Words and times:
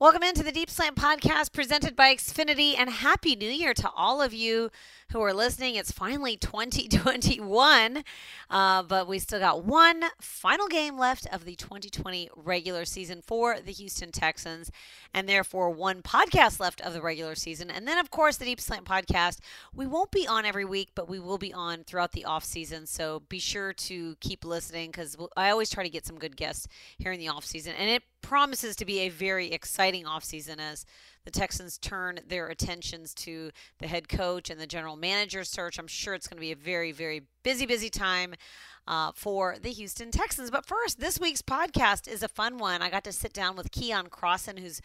Welcome 0.00 0.22
into 0.22 0.44
the 0.44 0.52
Deep 0.52 0.70
Slant 0.70 0.94
podcast 0.94 1.52
presented 1.52 1.96
by 1.96 2.14
Xfinity, 2.14 2.76
and 2.78 2.88
Happy 2.88 3.34
New 3.34 3.50
Year 3.50 3.74
to 3.74 3.90
all 3.96 4.22
of 4.22 4.32
you 4.32 4.70
who 5.10 5.20
are 5.20 5.34
listening. 5.34 5.74
It's 5.74 5.90
finally 5.90 6.36
2021, 6.36 8.04
uh, 8.48 8.82
but 8.84 9.08
we 9.08 9.18
still 9.18 9.40
got 9.40 9.64
one 9.64 10.04
final 10.20 10.68
game 10.68 10.96
left 10.96 11.26
of 11.32 11.44
the 11.44 11.56
2020 11.56 12.30
regular 12.36 12.84
season 12.84 13.22
for 13.26 13.58
the 13.58 13.72
Houston 13.72 14.12
Texans, 14.12 14.70
and 15.12 15.28
therefore 15.28 15.70
one 15.70 16.02
podcast 16.02 16.60
left 16.60 16.80
of 16.82 16.92
the 16.92 17.02
regular 17.02 17.34
season. 17.34 17.68
And 17.68 17.88
then, 17.88 17.98
of 17.98 18.12
course, 18.12 18.36
the 18.36 18.44
Deep 18.44 18.60
Slant 18.60 18.84
podcast. 18.84 19.38
We 19.74 19.88
won't 19.88 20.12
be 20.12 20.28
on 20.28 20.44
every 20.44 20.64
week, 20.64 20.90
but 20.94 21.08
we 21.08 21.18
will 21.18 21.38
be 21.38 21.52
on 21.52 21.82
throughout 21.82 22.12
the 22.12 22.24
off 22.24 22.44
season. 22.44 22.86
So 22.86 23.22
be 23.28 23.40
sure 23.40 23.72
to 23.72 24.14
keep 24.20 24.44
listening 24.44 24.92
because 24.92 25.16
I 25.36 25.50
always 25.50 25.70
try 25.70 25.82
to 25.82 25.90
get 25.90 26.06
some 26.06 26.20
good 26.20 26.36
guests 26.36 26.68
here 26.98 27.10
in 27.10 27.18
the 27.18 27.28
off 27.28 27.44
season, 27.44 27.74
and 27.76 27.90
it 27.90 28.04
promises 28.20 28.76
to 28.76 28.84
be 28.84 29.00
a 29.00 29.08
very 29.08 29.50
exciting 29.50 29.87
offseason 29.94 30.58
as 30.58 30.84
the 31.24 31.30
Texans 31.30 31.78
turn 31.78 32.20
their 32.26 32.48
attentions 32.48 33.12
to 33.14 33.50
the 33.78 33.86
head 33.86 34.08
coach 34.08 34.50
and 34.50 34.60
the 34.60 34.66
general 34.66 34.96
manager 34.96 35.44
search. 35.44 35.78
I'm 35.78 35.86
sure 35.86 36.14
it's 36.14 36.26
going 36.26 36.38
to 36.38 36.40
be 36.40 36.52
a 36.52 36.56
very, 36.56 36.92
very 36.92 37.22
busy, 37.42 37.66
busy 37.66 37.90
time 37.90 38.34
uh, 38.88 39.12
for 39.14 39.56
the 39.60 39.70
Houston 39.70 40.10
Texans. 40.10 40.50
But 40.50 40.66
first, 40.66 40.98
this 40.98 41.20
week's 41.20 41.42
podcast 41.42 42.08
is 42.08 42.22
a 42.22 42.28
fun 42.28 42.56
one. 42.56 42.82
I 42.82 42.88
got 42.88 43.04
to 43.04 43.12
sit 43.12 43.34
down 43.34 43.54
with 43.54 43.70
Keion 43.70 44.08
Crossen, 44.08 44.58
who's 44.58 44.80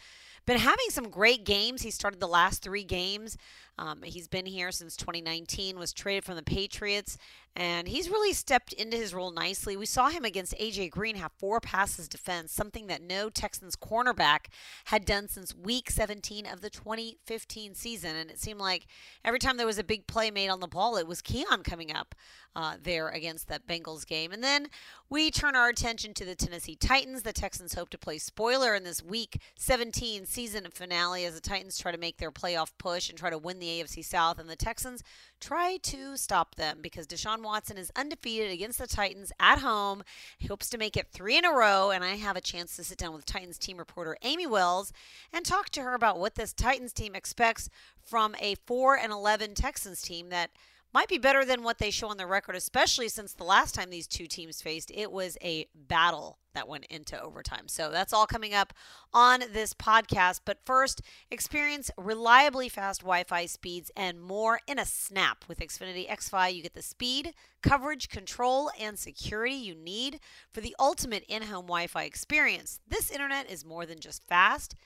been 0.46 0.58
having 0.58 0.90
some 0.90 1.08
great 1.08 1.44
games. 1.44 1.82
He 1.82 1.90
started 1.90 2.20
the 2.20 2.28
last 2.28 2.62
three 2.62 2.84
games. 2.84 3.38
Um, 3.78 4.02
he's 4.02 4.28
been 4.28 4.46
here 4.46 4.70
since 4.70 4.96
2019, 4.96 5.78
was 5.78 5.92
traded 5.92 6.24
from 6.24 6.36
the 6.36 6.42
Patriots, 6.42 7.18
and 7.56 7.88
he's 7.88 8.08
really 8.08 8.32
stepped 8.32 8.72
into 8.72 8.96
his 8.96 9.12
role 9.12 9.32
nicely. 9.32 9.76
We 9.76 9.86
saw 9.86 10.10
him 10.10 10.24
against 10.24 10.54
A.J. 10.58 10.90
Green 10.90 11.16
have 11.16 11.32
four 11.38 11.60
passes 11.60 12.06
defense, 12.06 12.52
something 12.52 12.86
that 12.86 13.02
no 13.02 13.30
Texans 13.30 13.74
cornerback 13.74 14.46
had 14.86 15.04
done 15.04 15.28
since 15.28 15.56
week 15.56 15.90
17 15.90 16.46
of 16.46 16.60
the 16.60 16.70
2015 16.70 17.74
season. 17.74 18.14
And 18.14 18.30
it 18.30 18.38
seemed 18.38 18.60
like 18.60 18.86
every 19.24 19.38
time 19.40 19.56
there 19.56 19.66
was 19.66 19.78
a 19.78 19.84
big 19.84 20.06
play 20.06 20.30
made 20.30 20.50
on 20.50 20.60
the 20.60 20.68
ball, 20.68 20.96
it 20.96 21.06
was 21.06 21.22
Keon 21.22 21.62
coming 21.64 21.92
up 21.92 22.14
uh, 22.56 22.74
there 22.80 23.08
against 23.08 23.48
that 23.48 23.66
Bengals 23.66 23.93
game. 24.02 24.32
And 24.32 24.42
then 24.42 24.68
we 25.10 25.30
turn 25.30 25.54
our 25.54 25.68
attention 25.68 26.14
to 26.14 26.24
the 26.24 26.34
Tennessee 26.34 26.74
Titans. 26.74 27.22
The 27.22 27.34
Texans 27.34 27.74
hope 27.74 27.90
to 27.90 27.98
play 27.98 28.16
spoiler 28.16 28.74
in 28.74 28.82
this 28.82 29.02
week 29.02 29.40
17 29.56 30.24
season 30.24 30.66
finale 30.72 31.26
as 31.26 31.34
the 31.34 31.40
Titans 31.42 31.76
try 31.78 31.92
to 31.92 31.98
make 31.98 32.16
their 32.16 32.32
playoff 32.32 32.72
push 32.78 33.10
and 33.10 33.18
try 33.18 33.28
to 33.28 33.36
win 33.36 33.58
the 33.58 33.68
AFC 33.68 34.02
South. 34.02 34.38
And 34.38 34.48
the 34.48 34.56
Texans 34.56 35.02
try 35.38 35.76
to 35.82 36.16
stop 36.16 36.54
them 36.54 36.78
because 36.80 37.06
Deshaun 37.06 37.42
Watson 37.42 37.76
is 37.76 37.92
undefeated 37.94 38.50
against 38.50 38.78
the 38.78 38.86
Titans 38.86 39.30
at 39.38 39.58
home. 39.58 40.02
He 40.38 40.48
hopes 40.48 40.70
to 40.70 40.78
make 40.78 40.96
it 40.96 41.08
three 41.12 41.36
in 41.36 41.44
a 41.44 41.52
row. 41.52 41.90
And 41.90 42.02
I 42.02 42.16
have 42.16 42.36
a 42.36 42.40
chance 42.40 42.74
to 42.76 42.84
sit 42.84 42.96
down 42.96 43.12
with 43.12 43.26
Titans 43.26 43.58
team 43.58 43.76
reporter 43.76 44.16
Amy 44.22 44.46
Wells 44.46 44.92
and 45.30 45.44
talk 45.44 45.68
to 45.70 45.82
her 45.82 45.94
about 45.94 46.18
what 46.18 46.36
this 46.36 46.54
Titans 46.54 46.94
team 46.94 47.14
expects 47.14 47.68
from 48.02 48.34
a 48.40 48.54
4 48.66 48.96
and 48.96 49.12
11 49.12 49.54
Texans 49.54 50.00
team 50.00 50.30
that 50.30 50.50
might 50.94 51.08
be 51.08 51.18
better 51.18 51.44
than 51.44 51.64
what 51.64 51.78
they 51.78 51.90
show 51.90 52.08
on 52.08 52.16
the 52.16 52.26
record, 52.26 52.54
especially 52.54 53.08
since 53.08 53.34
the 53.34 53.44
last 53.44 53.74
time 53.74 53.90
these 53.90 54.06
two 54.06 54.28
teams 54.28 54.62
faced, 54.62 54.92
it 54.94 55.10
was 55.10 55.36
a 55.42 55.66
battle 55.74 56.38
that 56.54 56.68
went 56.68 56.84
into 56.86 57.20
overtime. 57.20 57.66
So 57.66 57.90
that's 57.90 58.12
all 58.12 58.26
coming 58.26 58.54
up 58.54 58.72
on 59.12 59.40
this 59.52 59.74
podcast. 59.74 60.42
But 60.44 60.64
first, 60.64 61.02
experience 61.32 61.90
reliably 61.98 62.68
fast 62.68 63.00
Wi 63.00 63.24
Fi 63.24 63.46
speeds 63.46 63.90
and 63.96 64.22
more 64.22 64.60
in 64.68 64.78
a 64.78 64.84
snap. 64.84 65.44
With 65.48 65.58
Xfinity 65.58 66.08
XFi, 66.08 66.54
you 66.54 66.62
get 66.62 66.74
the 66.74 66.82
speed, 66.82 67.34
coverage, 67.60 68.08
control, 68.08 68.70
and 68.80 68.96
security 68.96 69.56
you 69.56 69.74
need 69.74 70.20
for 70.52 70.60
the 70.60 70.76
ultimate 70.78 71.24
in 71.28 71.42
home 71.42 71.66
Wi 71.66 71.88
Fi 71.88 72.04
experience. 72.04 72.78
This 72.86 73.10
internet 73.10 73.50
is 73.50 73.64
more 73.64 73.84
than 73.84 73.98
just 73.98 74.22
fast. 74.28 74.76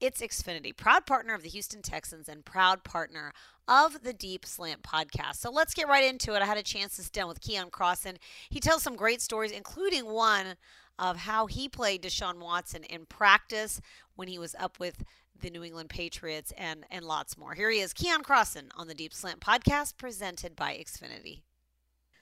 It's 0.00 0.22
Xfinity, 0.22 0.76
proud 0.76 1.06
partner 1.06 1.34
of 1.34 1.42
the 1.42 1.48
Houston 1.48 1.82
Texans 1.82 2.28
and 2.28 2.44
proud 2.44 2.84
partner 2.84 3.32
of 3.66 4.04
the 4.04 4.12
Deep 4.12 4.46
Slant 4.46 4.82
podcast. 4.82 5.36
So 5.36 5.50
let's 5.50 5.74
get 5.74 5.88
right 5.88 6.04
into 6.04 6.34
it. 6.34 6.42
I 6.42 6.46
had 6.46 6.56
a 6.56 6.62
chance 6.62 6.94
to 6.96 7.02
sit 7.02 7.12
down 7.12 7.26
with 7.26 7.40
Keion 7.40 7.70
Crossen. 7.70 8.16
He 8.48 8.60
tells 8.60 8.84
some 8.84 8.94
great 8.94 9.20
stories, 9.20 9.50
including 9.50 10.06
one 10.06 10.54
of 11.00 11.16
how 11.16 11.46
he 11.46 11.68
played 11.68 12.04
Deshaun 12.04 12.38
Watson 12.38 12.84
in 12.84 13.06
practice 13.06 13.80
when 14.14 14.28
he 14.28 14.38
was 14.38 14.54
up 14.60 14.78
with 14.78 15.02
the 15.40 15.50
New 15.50 15.64
England 15.64 15.88
Patriots 15.88 16.52
and, 16.56 16.84
and 16.92 17.04
lots 17.04 17.36
more. 17.36 17.54
Here 17.54 17.70
he 17.70 17.80
is, 17.80 17.92
Keion 17.92 18.22
Crossen 18.22 18.70
on 18.76 18.86
the 18.86 18.94
Deep 18.94 19.12
Slant 19.12 19.40
podcast 19.40 19.96
presented 19.98 20.54
by 20.54 20.74
Xfinity. 20.74 21.42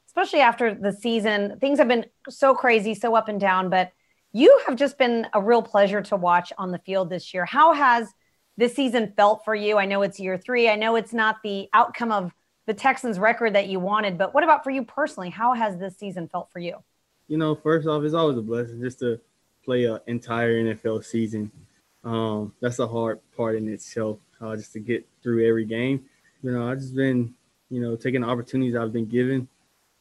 Especially 0.07 0.41
after 0.41 0.75
the 0.75 0.93
season, 0.93 1.59
things 1.61 1.79
have 1.79 1.89
been 1.89 2.07
so 2.31 2.55
crazy, 2.55 2.95
so 2.95 3.15
up 3.15 3.29
and 3.29 3.39
down, 3.39 3.69
but 3.69 3.93
you 4.37 4.61
have 4.67 4.77
just 4.77 4.99
been 4.99 5.27
a 5.33 5.41
real 5.41 5.63
pleasure 5.63 6.03
to 6.03 6.15
watch 6.15 6.53
on 6.59 6.71
the 6.71 6.79
field 6.81 7.09
this 7.09 7.33
year. 7.33 7.47
How 7.47 7.73
has 7.73 8.13
this 8.59 8.75
season 8.75 9.15
felt 9.17 9.47
for 9.47 9.55
you? 9.55 9.79
I 9.79 9.87
know 9.87 10.03
it's 10.03 10.21
year 10.21 10.37
three. 10.37 10.69
I 10.69 10.77
know 10.77 10.97
it's 10.97 11.15
not 11.15 11.37
the 11.43 11.71
outcome 11.73 12.13
of 12.13 12.33
the 12.67 12.75
Texans 12.75 13.19
record 13.19 13.55
that 13.55 13.69
you 13.69 13.81
wanted, 13.81 14.19
but 14.19 14.35
what 14.35 14.45
about 14.45 14.63
for 14.63 14.69
you 14.69 14.85
personally? 14.85 15.31
How 15.31 15.55
has 15.55 15.79
this 15.79 15.97
season 15.97 16.29
felt 16.29 16.51
for 16.53 16.59
you? 16.59 16.77
You 17.29 17.39
know, 17.39 17.55
first 17.55 17.89
off, 17.89 18.03
it's 18.03 18.13
always 18.13 18.37
a 18.37 18.43
blessing 18.43 18.83
just 18.83 18.99
to 18.99 19.19
play 19.65 19.87
an 19.87 20.01
entire 20.07 20.63
NFL 20.63 21.03
season. 21.03 21.51
Um, 22.05 22.53
that's 22.61 22.79
a 22.79 22.87
hard 22.87 23.21
part 23.39 23.57
in 23.57 23.67
itself, 23.71 24.19
uh, 24.43 24.55
just 24.55 24.75
to 24.75 24.81
get 24.81 25.09
through 25.23 25.49
every 25.49 25.65
game. 25.65 26.05
You 26.43 26.53
know, 26.53 26.71
I've 26.71 26.79
just 26.79 26.95
been, 26.95 27.33
you 27.71 27.81
know, 27.81 27.97
taking 27.97 28.21
the 28.21 28.27
opportunities 28.27 28.77
I've 28.77 28.93
been 28.93 29.07
given, 29.07 29.49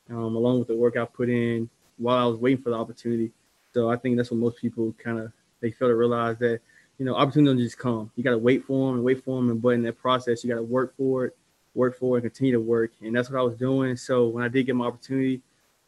um, 0.10 0.36
along 0.36 0.60
with 0.60 0.68
the 0.68 0.76
work 0.76 0.98
I 0.98 1.06
put 1.06 1.30
in 1.30 1.70
while 1.96 2.18
I 2.18 2.30
was 2.30 2.38
waiting 2.38 2.62
for 2.62 2.72
the 2.72 2.76
opportunity. 2.76 3.32
So 3.76 3.92
I 3.92 3.98
think 3.98 4.16
that's 4.16 4.32
what 4.32 4.40
most 4.40 4.58
people 4.58 4.96
kind 5.04 5.20
of 5.20 5.34
they 5.60 5.70
fail 5.70 5.90
to 5.90 5.96
realize 5.96 6.38
that 6.40 6.62
you 6.98 7.06
know, 7.06 7.14
opportunities 7.14 7.66
just 7.66 7.78
come. 7.78 8.10
You 8.16 8.24
got 8.24 8.32
to 8.32 8.38
wait 8.38 8.64
for 8.64 8.88
them 8.88 8.96
and 8.96 9.04
wait 9.04 9.22
for 9.22 9.36
them. 9.36 9.50
And 9.50 9.62
but 9.62 9.70
in 9.70 9.84
that 9.84 9.98
process, 9.98 10.46
you 10.46 10.50
got 10.50 10.56
to 10.56 10.64
work 10.64 10.96
for 10.96 11.26
it, 11.26 11.38
work 11.74 12.00
for 12.00 12.16
it, 12.16 12.24
and 12.24 12.32
continue 12.32 12.54
to 12.54 12.62
work. 12.62 12.92
And 13.02 13.14
that's 13.14 13.30
what 13.30 13.38
I 13.38 13.44
was 13.44 13.56
doing. 13.56 13.98
So 13.98 14.28
when 14.28 14.46
I 14.46 14.48
did 14.48 14.66
get 14.66 14.78
my 14.78 14.86
opportunity, 14.86 15.42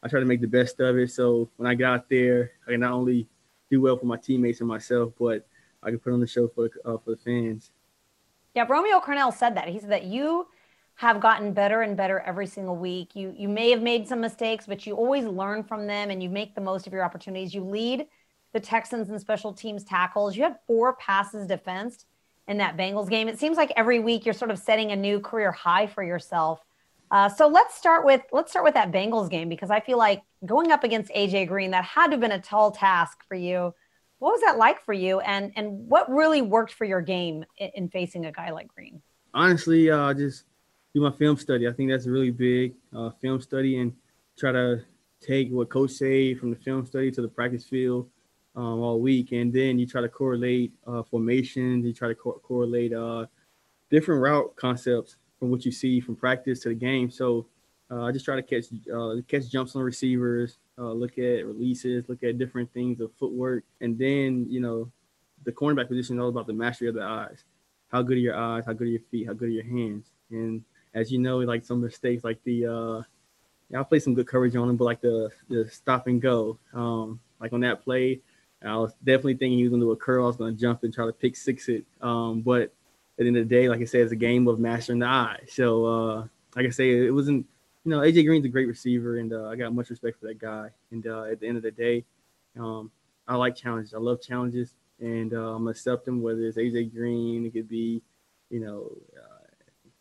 I 0.03 0.09
tried 0.09 0.19
to 0.19 0.25
make 0.25 0.41
the 0.41 0.47
best 0.47 0.81
of 0.81 0.97
it. 0.97 1.11
So 1.11 1.49
when 1.55 1.65
I 1.65 1.75
got 1.75 2.09
there, 2.09 2.51
I 2.67 2.71
can 2.71 2.81
not 2.81 2.91
only 2.91 3.25
do 3.71 3.79
well 3.79 3.95
for 3.95 4.05
my 4.05 4.17
teammates 4.17 4.59
and 4.59 4.67
myself, 4.67 5.13
but 5.17 5.47
I 5.81 5.91
could 5.91 6.03
put 6.03 6.11
on 6.11 6.19
the 6.19 6.27
show 6.27 6.49
for 6.49 6.69
uh, 6.83 6.97
for 6.97 7.11
the 7.11 7.17
fans. 7.17 7.71
Yeah, 8.53 8.65
Romeo 8.67 8.99
Crennel 8.99 9.33
said 9.33 9.55
that. 9.55 9.69
He 9.69 9.79
said 9.79 9.91
that 9.91 10.03
you 10.03 10.47
have 10.97 11.19
gotten 11.21 11.53
better 11.53 11.83
and 11.83 11.95
better 11.95 12.19
every 12.21 12.47
single 12.47 12.75
week. 12.75 13.15
You 13.15 13.33
you 13.37 13.47
may 13.47 13.69
have 13.69 13.81
made 13.81 14.07
some 14.07 14.19
mistakes, 14.19 14.65
but 14.65 14.85
you 14.85 14.95
always 14.95 15.25
learn 15.25 15.63
from 15.63 15.85
them 15.85 16.09
and 16.09 16.21
you 16.21 16.29
make 16.29 16.55
the 16.55 16.61
most 16.61 16.87
of 16.87 16.93
your 16.93 17.03
opportunities. 17.03 17.53
You 17.53 17.63
lead 17.63 18.07
the 18.51 18.59
Texans 18.59 19.09
and 19.09 19.21
special 19.21 19.53
teams 19.53 19.83
tackles. 19.83 20.35
You 20.35 20.43
had 20.43 20.57
four 20.65 20.95
passes 20.95 21.45
defensed 21.45 22.07
in 22.47 22.57
that 22.57 22.77
Bengals 22.77 23.09
game. 23.09 23.27
It 23.27 23.39
seems 23.39 23.57
like 23.57 23.71
every 23.75 23.99
week 23.99 24.25
you're 24.25 24.33
sort 24.33 24.49
of 24.49 24.57
setting 24.57 24.91
a 24.91 24.95
new 24.95 25.19
career 25.19 25.51
high 25.51 25.85
for 25.85 26.03
yourself. 26.03 26.61
Uh, 27.11 27.29
so 27.29 27.47
let's 27.47 27.75
start 27.75 28.03
with 28.03 28.21
let's 28.31 28.49
start 28.49 28.65
with 28.65 28.73
that 28.73 28.91
Bengals 28.91 29.29
game 29.29 29.49
because 29.49 29.69
I 29.69 29.79
feel 29.79 29.99
like 29.99 30.23
going 30.47 30.71
up 30.71 30.83
against 30.83 31.11
AJ 31.11 31.47
Green 31.47 31.71
that 31.71 31.83
had 31.83 32.07
to 32.07 32.13
have 32.13 32.19
been 32.19 32.31
a 32.31 32.41
tall 32.41 32.71
task 32.71 33.19
for 33.27 33.35
you. 33.35 33.71
What 34.17 34.31
was 34.31 34.41
that 34.41 34.57
like 34.57 34.83
for 34.83 34.93
you, 34.93 35.19
and 35.19 35.53
and 35.55 35.87
what 35.87 36.09
really 36.09 36.41
worked 36.41 36.73
for 36.73 36.85
your 36.85 37.01
game 37.01 37.45
in, 37.59 37.69
in 37.75 37.89
facing 37.89 38.25
a 38.25 38.31
guy 38.31 38.49
like 38.49 38.67
Green? 38.67 39.03
Honestly, 39.35 39.91
uh, 39.91 40.15
just 40.15 40.45
do 40.97 41.03
my 41.03 41.11
film 41.11 41.37
study. 41.37 41.67
I 41.67 41.73
think 41.73 41.91
that's 41.91 42.07
really 42.07 42.31
big. 42.31 42.73
Uh, 42.95 43.11
film 43.21 43.39
study 43.39 43.79
and 43.79 43.93
try 44.35 44.51
to 44.51 44.81
take 45.21 45.49
what 45.51 45.69
coach 45.69 45.91
say 45.91 46.33
from 46.33 46.49
the 46.49 46.55
film 46.55 46.85
study 46.85 47.11
to 47.11 47.21
the 47.21 47.27
practice 47.27 47.63
field 47.65 48.09
um, 48.55 48.79
all 48.79 48.99
week, 48.99 49.31
and 49.31 49.53
then 49.53 49.77
you 49.77 49.85
try 49.85 50.01
to 50.01 50.09
correlate 50.09 50.73
uh, 50.87 51.03
formations, 51.03 51.85
you 51.85 51.93
try 51.93 52.07
to 52.07 52.15
co- 52.15 52.41
correlate 52.43 52.93
uh, 52.93 53.27
different 53.91 54.21
route 54.21 54.55
concepts 54.55 55.17
from 55.39 55.51
what 55.51 55.65
you 55.65 55.71
see 55.71 55.99
from 55.99 56.15
practice 56.15 56.61
to 56.61 56.69
the 56.69 56.75
game. 56.75 57.11
So 57.11 57.45
uh, 57.91 58.03
I 58.05 58.11
just 58.11 58.25
try 58.25 58.35
to 58.35 58.41
catch 58.41 58.65
uh, 58.91 59.21
catch 59.27 59.49
jumps 59.51 59.75
on 59.75 59.83
receivers, 59.83 60.57
uh, 60.79 60.91
look 60.91 61.19
at 61.19 61.45
releases, 61.45 62.09
look 62.09 62.23
at 62.23 62.39
different 62.39 62.73
things 62.73 62.99
of 63.01 63.11
footwork, 63.19 63.63
and 63.81 63.99
then 63.99 64.47
you 64.49 64.61
know 64.61 64.91
the 65.45 65.51
cornerback 65.51 65.89
position 65.89 66.17
is 66.17 66.21
all 66.21 66.29
about 66.29 66.47
the 66.47 66.53
mastery 66.53 66.87
of 66.87 66.95
the 66.95 67.03
eyes. 67.03 67.43
How 67.89 68.01
good 68.01 68.17
are 68.17 68.21
your 68.21 68.35
eyes? 68.35 68.65
How 68.65 68.73
good 68.73 68.87
are 68.87 68.91
your 68.91 69.07
feet? 69.11 69.27
How 69.27 69.33
good 69.33 69.49
are 69.49 69.51
your 69.51 69.63
hands? 69.63 70.07
And 70.31 70.63
as 70.97 71.11
you 71.11 71.19
know, 71.19 71.37
like 71.39 71.63
some 71.63 71.81
mistakes, 71.81 72.23
like 72.23 72.43
the 72.43 72.65
uh, 72.65 73.03
yeah, 73.69 73.81
I 73.81 73.83
played 73.83 74.03
some 74.03 74.13
good 74.13 74.27
coverage 74.27 74.55
on 74.55 74.69
him, 74.69 74.77
but 74.77 74.85
like 74.85 75.01
the 75.01 75.29
the 75.49 75.69
stop 75.69 76.07
and 76.07 76.21
go, 76.21 76.57
um, 76.73 77.19
like 77.39 77.53
on 77.53 77.59
that 77.61 77.83
play, 77.83 78.21
I 78.63 78.75
was 78.77 78.93
definitely 79.03 79.35
thinking 79.35 79.57
he 79.57 79.63
was 79.63 79.71
going 79.71 79.81
to 79.81 79.87
do 79.87 79.91
a 79.91 79.95
curl. 79.95 80.23
I 80.23 80.27
was 80.27 80.37
going 80.37 80.55
to 80.55 80.59
jump 80.59 80.83
and 80.83 80.93
try 80.93 81.05
to 81.05 81.13
pick 81.13 81.35
six 81.35 81.69
it. 81.69 81.85
Um, 82.01 82.41
but 82.41 82.61
at 82.63 82.71
the 83.17 83.27
end 83.27 83.37
of 83.37 83.47
the 83.47 83.55
day, 83.55 83.69
like 83.69 83.81
I 83.81 83.85
said, 83.85 84.01
it's 84.01 84.11
a 84.11 84.15
game 84.15 84.47
of 84.47 84.59
mastering 84.59 84.99
the 84.99 85.05
eye. 85.05 85.39
So, 85.47 85.85
uh, 85.85 86.27
like 86.55 86.65
I 86.65 86.69
say, 86.69 87.05
it 87.05 87.13
wasn't, 87.13 87.45
you 87.83 87.91
know, 87.91 87.99
AJ 87.99 88.25
Green's 88.25 88.45
a 88.45 88.49
great 88.49 88.67
receiver, 88.67 89.17
and 89.17 89.31
uh, 89.31 89.47
I 89.47 89.55
got 89.55 89.73
much 89.73 89.89
respect 89.89 90.19
for 90.19 90.27
that 90.27 90.39
guy. 90.39 90.69
And 90.91 91.05
uh, 91.05 91.23
at 91.23 91.39
the 91.39 91.47
end 91.47 91.57
of 91.57 91.63
the 91.63 91.71
day, 91.71 92.03
um, 92.59 92.91
I 93.27 93.35
like 93.35 93.55
challenges. 93.55 93.93
I 93.93 93.99
love 93.99 94.21
challenges, 94.21 94.73
and 94.99 95.33
uh, 95.33 95.53
I'm 95.53 95.59
gonna 95.59 95.71
accept 95.71 96.05
them. 96.05 96.21
Whether 96.21 96.41
it's 96.47 96.57
AJ 96.57 96.93
Green, 96.93 97.45
it 97.45 97.53
could 97.53 97.69
be, 97.69 98.01
you 98.49 98.59
know, 98.59 98.91
uh, 99.15 99.36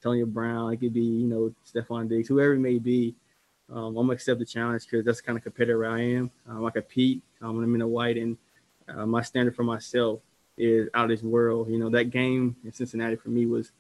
Antonio 0.07 0.27
Brown, 0.27 0.73
it 0.73 0.77
could 0.77 0.95
be, 0.95 1.01
you 1.01 1.27
know, 1.27 1.53
Stefon 1.69 2.09
Diggs, 2.09 2.29
whoever 2.29 2.55
it 2.55 2.61
may 2.61 2.79
be. 2.79 3.17
Um, 3.69 3.87
I'm 3.87 3.95
gonna 3.95 4.13
accept 4.13 4.39
the 4.39 4.45
challenge 4.45 4.85
because 4.85 5.05
that's 5.05 5.21
the 5.21 5.27
kind 5.27 5.37
of 5.37 5.43
competitor 5.43 5.85
I 5.85 6.01
am. 6.01 6.31
Um, 6.49 6.65
I 6.65 6.71
compete 6.71 7.23
um, 7.43 7.57
when 7.57 7.65
I'm 7.65 7.75
in 7.75 7.83
a 7.83 7.89
white, 7.89 8.17
and 8.17 8.37
uh, 8.89 9.05
my 9.05 9.21
standard 9.23 9.57
for 9.57 9.65
myself 9.65 10.21
is 10.57 10.89
out 10.95 11.05
of 11.05 11.11
this 11.11 11.25
world. 11.25 11.69
You 11.69 11.81
know, 11.81 11.91
that 11.91 12.11
game 12.11 12.55
in 12.65 12.73
Cincinnati 12.73 13.17
for 13.17 13.31
me 13.31 13.47
was 13.47 13.73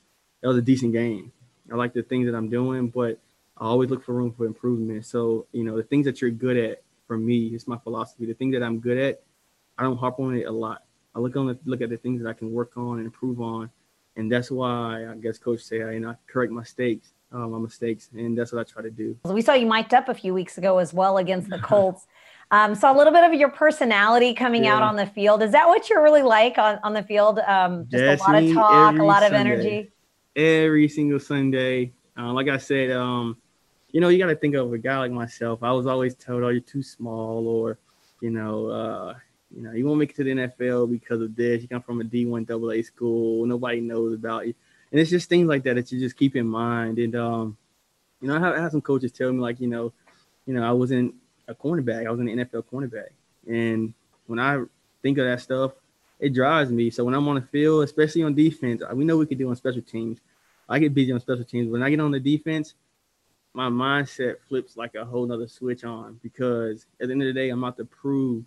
that 0.43 0.49
was 0.49 0.56
a 0.56 0.62
decent 0.62 0.93
game. 0.93 1.31
I 1.70 1.76
like 1.76 1.93
the 1.93 2.02
things 2.02 2.26
that 2.26 2.34
I'm 2.34 2.49
doing, 2.49 2.88
but 2.88 3.20
I 3.56 3.67
always 3.67 3.88
look 3.88 4.05
for 4.05 4.12
room 4.12 4.32
for 4.32 4.46
improvement. 4.46 5.06
So, 5.06 5.46
you 5.52 5.62
know, 5.62 5.76
the 5.76 5.84
things 5.84 6.06
that 6.06 6.20
you're 6.20 6.31
good 6.32 6.56
at 6.56 6.82
for 7.06 7.17
me, 7.17 7.55
is 7.55 7.69
my 7.69 7.79
philosophy. 7.79 8.26
The 8.26 8.34
thing 8.34 8.50
that 8.50 8.64
I'm 8.64 8.81
good 8.81 8.99
at, 8.99 9.22
I 9.79 9.84
don't 9.84 9.96
harp 9.96 10.19
on 10.19 10.37
it 10.37 10.46
a 10.46 10.50
lot. 10.50 10.82
I 11.14 11.20
look 11.20 11.37
on 11.37 11.46
the, 11.46 11.58
look 11.64 11.82
at 11.82 11.88
the 11.88 11.96
things 11.96 12.20
that 12.20 12.29
I 12.29 12.32
can 12.32 12.52
work 12.52 12.76
on 12.76 12.99
and 12.99 13.06
improve 13.06 13.40
on, 13.40 13.70
and 14.17 14.31
that's 14.31 14.51
why 14.51 15.07
I 15.07 15.15
guess 15.17 15.39
Coach 15.39 15.61
say 15.61 15.83
I 15.83 15.93
you 15.93 16.01
know 16.01 16.17
correct 16.27 16.53
my 16.53 16.61
mistakes, 16.61 17.13
uh, 17.33 17.47
my 17.47 17.59
mistakes, 17.59 18.11
and 18.15 18.37
that's 18.37 18.53
what 18.53 18.61
I 18.61 18.71
try 18.71 18.83
to 18.83 18.91
do. 18.91 19.17
We 19.25 19.43
saw 19.43 19.55
you 19.55 19.67
mic'd 19.67 19.95
up 19.95 20.09
a 20.09 20.15
few 20.15 20.35
weeks 20.35 20.59
ago 20.59 20.79
as 20.79 20.93
well 20.93 21.19
against 21.19 21.49
the 21.49 21.59
Colts. 21.63 22.07
Um, 22.51 22.77
saw 22.77 22.93
a 22.93 22.97
little 22.97 23.13
bit 23.13 23.25
of 23.25 23.35
your 23.35 23.51
personality 23.51 24.33
coming 24.33 24.65
yeah. 24.65 24.77
out 24.77 24.83
on 24.83 24.95
the 24.95 25.07
field. 25.07 25.43
Is 25.43 25.51
that 25.53 25.67
what 25.67 25.91
you're 25.91 26.03
really 26.03 26.23
like 26.23 26.59
on, 26.59 26.79
on 26.85 26.93
the 26.93 27.03
field? 27.03 27.41
Um, 27.41 27.87
just 27.91 28.23
a 28.23 28.31
lot 28.31 28.43
of 28.43 28.53
talk, 28.55 28.99
a 28.99 29.03
lot 29.03 29.23
of 29.25 29.31
Sunday. 29.31 29.53
energy. 29.53 29.91
Every 30.37 30.89
single 30.89 31.19
Sunday. 31.19 31.93
Uh, 32.17 32.33
like 32.33 32.49
I 32.49 32.57
said, 32.57 32.93
um, 32.93 33.37
you 33.91 34.01
know, 34.01 34.09
you 34.09 34.19
got 34.19 34.27
to 34.27 34.37
think 34.37 34.55
of 34.55 34.73
a 34.73 34.79
guy 34.79 34.97
like 34.99 35.11
myself. 35.11 35.63
I 35.63 35.73
was 35.73 35.87
always 35.87 36.15
told, 36.15 36.45
"Oh, 36.45 36.49
you're 36.49 36.61
too 36.61 36.83
small," 36.83 37.49
or, 37.49 37.79
you 38.21 38.31
know, 38.31 38.67
uh, 38.67 39.15
you 39.54 39.62
know, 39.62 39.72
you 39.72 39.87
won't 39.87 39.98
make 39.98 40.10
it 40.10 40.16
to 40.16 40.25
the 40.25 40.31
NFL 40.31 40.90
because 40.90 41.20
of 41.20 41.37
this. 41.37 41.62
You 41.62 41.69
come 41.69 41.82
from 41.82 42.00
a 42.00 42.04
D1 42.04 42.50
AA 42.50 42.82
school. 42.82 43.46
Nobody 43.46 43.81
knows 43.81 44.14
about 44.14 44.46
you. 44.46 44.54
And 44.90 45.00
it's 45.00 45.10
just 45.10 45.28
things 45.28 45.48
like 45.48 45.62
that 45.64 45.75
that 45.75 45.90
you 45.93 46.00
just 46.00 46.16
keep 46.16 46.37
in 46.37 46.46
mind. 46.46 46.98
And, 46.98 47.14
um, 47.16 47.56
you 48.20 48.28
know, 48.28 48.37
I 48.37 48.40
have, 48.40 48.54
I 48.54 48.60
have 48.60 48.72
some 48.72 48.81
coaches 48.81 49.12
tell 49.12 49.32
me, 49.32 49.40
like, 49.40 49.60
you 49.60 49.69
know, 49.69 49.93
you 50.46 50.54
know, 50.54 50.62
I 50.62 50.72
wasn't 50.72 51.14
a 51.48 51.54
cornerback. 51.54 52.06
I 52.06 52.10
was 52.10 52.20
an 52.20 52.28
NFL 52.28 52.64
cornerback. 52.72 53.10
And 53.48 53.94
when 54.26 54.38
I 54.38 54.62
think 55.02 55.19
of 55.19 55.26
that 55.26 55.40
stuff, 55.40 55.72
it 56.19 56.34
drives 56.34 56.70
me. 56.70 56.90
So 56.90 57.04
when 57.04 57.14
I'm 57.14 57.28
on 57.28 57.37
the 57.37 57.43
field, 57.43 57.84
especially 57.84 58.22
on 58.22 58.34
defense, 58.34 58.82
we 58.93 59.04
know 59.04 59.16
we 59.16 59.26
could 59.26 59.38
do 59.38 59.48
on 59.48 59.56
special 59.56 59.82
teams. 59.82 60.19
I 60.69 60.78
get 60.78 60.94
busy 60.94 61.12
on 61.12 61.20
special 61.20 61.44
teams. 61.44 61.70
When 61.70 61.82
I 61.82 61.90
get 61.90 62.00
on 62.00 62.10
the 62.10 62.20
defense, 62.20 62.75
my 63.52 63.69
mindset 63.69 64.37
flips 64.48 64.76
like 64.76 64.94
a 64.94 65.04
whole 65.04 65.26
nother 65.26 65.48
switch 65.48 65.84
on 65.84 66.19
because 66.22 66.87
at 67.00 67.08
the 67.08 67.12
end 67.12 67.22
of 67.22 67.26
the 67.26 67.32
day, 67.32 67.50
I'm 67.50 67.64
out 67.64 67.76
to 67.78 67.84
prove 67.84 68.44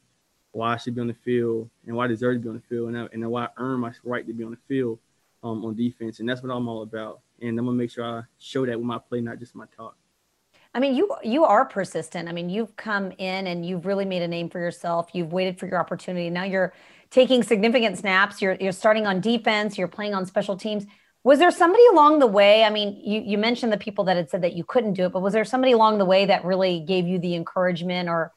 why 0.52 0.74
I 0.74 0.78
should 0.78 0.96
be 0.96 1.02
on 1.02 1.08
the 1.08 1.14
field 1.14 1.70
and 1.86 1.96
why 1.96 2.06
I 2.06 2.08
deserve 2.08 2.36
to 2.36 2.40
be 2.40 2.50
on 2.50 2.56
the 2.56 2.62
field 2.62 2.90
and, 2.90 2.98
I, 2.98 3.08
and 3.14 3.30
why 3.30 3.46
I 3.46 3.50
earn 3.58 3.80
my 3.80 3.92
right 4.04 4.26
to 4.26 4.34
be 4.34 4.44
on 4.44 4.52
the 4.52 4.58
field 4.68 5.00
um, 5.44 5.64
on 5.66 5.76
defense. 5.76 6.20
And 6.20 6.28
that's 6.28 6.42
what 6.42 6.52
I'm 6.52 6.68
all 6.68 6.82
about. 6.82 7.22
And 7.42 7.58
I'm 7.58 7.66
gonna 7.66 7.78
make 7.78 7.92
sure 7.92 8.04
I 8.04 8.24
show 8.38 8.66
that 8.66 8.78
with 8.78 8.86
my 8.86 8.98
play, 8.98 9.22
not 9.22 9.40
just 9.40 9.56
my 9.56 9.66
talk. 9.76 9.96
I 10.74 10.80
mean, 10.80 10.96
you 10.96 11.10
you 11.24 11.46
are 11.46 11.66
persistent. 11.66 12.30
I 12.30 12.32
mean, 12.32 12.50
you've 12.50 12.76
come 12.76 13.12
in 13.18 13.48
and 13.48 13.66
you've 13.66 13.86
really 13.86 14.06
made 14.06 14.22
a 14.22 14.28
name 14.28 14.50
for 14.50 14.60
yourself. 14.60 15.10
You've 15.14 15.34
waited 15.34 15.60
for 15.60 15.68
your 15.68 15.80
opportunity. 15.80 16.30
Now 16.30 16.44
you're 16.44 16.74
taking 17.10 17.42
significant 17.44 17.98
snaps. 17.98 18.42
You're 18.42 18.56
you're 18.60 18.72
starting 18.72 19.08
on 19.08 19.22
defense. 19.22 19.78
You're 19.78 19.88
playing 19.88 20.14
on 20.14 20.26
special 20.26 20.58
teams. 20.58 20.86
Was 21.24 21.40
there 21.40 21.52
somebody 21.52 21.84
along 21.92 22.20
the 22.20 22.28
way? 22.28 22.64
I 22.64 22.70
mean, 22.70 23.02
you 23.04 23.22
you 23.22 23.38
mentioned 23.38 23.72
the 23.74 23.78
people 23.78 24.04
that 24.06 24.18
had 24.18 24.30
said 24.30 24.44
that 24.44 24.54
you 24.54 24.64
couldn't 24.64 24.94
do 24.94 25.06
it, 25.06 25.12
but 25.12 25.22
was 25.22 25.34
there 25.34 25.46
somebody 25.46 25.74
along 25.74 25.98
the 25.98 26.06
way 26.06 26.26
that 26.26 26.46
really 26.46 26.82
gave 26.82 27.08
you 27.08 27.20
the 27.20 27.36
encouragement 27.36 28.10
or 28.10 28.32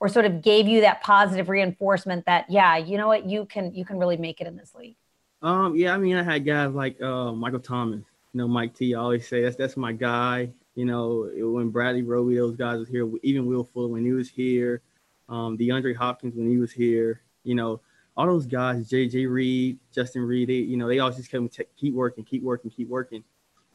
or 0.00 0.08
sort 0.08 0.24
of 0.24 0.42
gave 0.42 0.68
you 0.68 0.80
that 0.82 1.02
positive 1.02 1.48
reinforcement 1.48 2.24
that 2.26 2.46
yeah 2.48 2.76
you 2.76 2.96
know 2.96 3.06
what 3.06 3.28
you 3.28 3.44
can 3.46 3.72
you 3.74 3.84
can 3.84 3.98
really 3.98 4.16
make 4.16 4.40
it 4.40 4.46
in 4.46 4.56
this 4.56 4.74
league. 4.74 4.96
Um 5.42 5.76
yeah 5.76 5.94
i 5.94 5.98
mean 5.98 6.16
i 6.16 6.22
had 6.22 6.44
guys 6.44 6.72
like 6.72 7.00
uh 7.00 7.32
michael 7.32 7.60
thomas 7.60 8.04
you 8.32 8.38
know 8.38 8.48
mike 8.48 8.74
t 8.74 8.94
I 8.94 8.98
always 8.98 9.26
say 9.28 9.42
that's 9.42 9.56
that's 9.56 9.76
my 9.76 9.92
guy 9.92 10.50
you 10.74 10.84
know 10.84 11.30
when 11.36 11.70
bradley 11.70 12.02
roby 12.02 12.36
those 12.36 12.56
guys 12.56 12.78
was 12.78 12.88
here 12.88 13.08
even 13.22 13.46
will 13.46 13.64
fuller 13.64 13.88
when 13.88 14.04
he 14.04 14.12
was 14.12 14.28
here 14.28 14.82
um 15.28 15.56
deandre 15.56 15.94
hopkins 15.94 16.34
when 16.34 16.48
he 16.48 16.58
was 16.58 16.72
here 16.72 17.22
you 17.44 17.54
know 17.54 17.80
all 18.16 18.26
those 18.26 18.46
guys 18.46 18.90
jj 18.90 19.30
reed 19.30 19.78
Justin 19.94 20.22
Reid 20.22 20.48
they, 20.48 20.54
you 20.54 20.76
know 20.76 20.88
they 20.88 20.98
always 20.98 21.16
just 21.16 21.30
kept 21.30 21.60
keep 21.76 21.94
working 21.94 22.24
keep 22.24 22.42
working 22.42 22.70
keep 22.70 22.88
working 22.88 23.22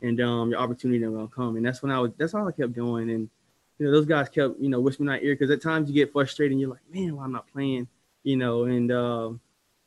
and 0.04 0.20
um 0.22 0.52
your 0.52 0.60
opportunity 0.60 1.04
will 1.06 1.28
come. 1.28 1.56
And 1.56 1.66
that's 1.66 1.82
when 1.82 1.92
i 1.92 2.00
was 2.00 2.12
that's 2.18 2.34
all 2.34 2.48
i 2.48 2.52
kept 2.52 2.74
doing. 2.74 3.10
And 3.10 3.30
you 3.78 3.86
know, 3.86 3.92
those 3.92 4.06
guys 4.06 4.30
kept, 4.30 4.60
you 4.60 4.70
know, 4.70 4.80
whispering 4.80 5.08
in 5.08 5.14
my 5.14 5.20
ear 5.20 5.34
because 5.34 5.52
at 5.52 5.62
times 5.62 5.90
you 5.90 5.96
get 5.96 6.12
frustrated 6.12 6.52
and 6.52 6.62
you're 6.62 6.70
like, 6.70 6.82
man, 6.92 7.16
why 7.16 7.24
am 7.26 7.32
I 7.32 7.34
not 7.34 7.52
playing? 7.52 7.88
You 8.24 8.38
know, 8.38 8.66
and 8.66 8.92
um, 8.92 9.40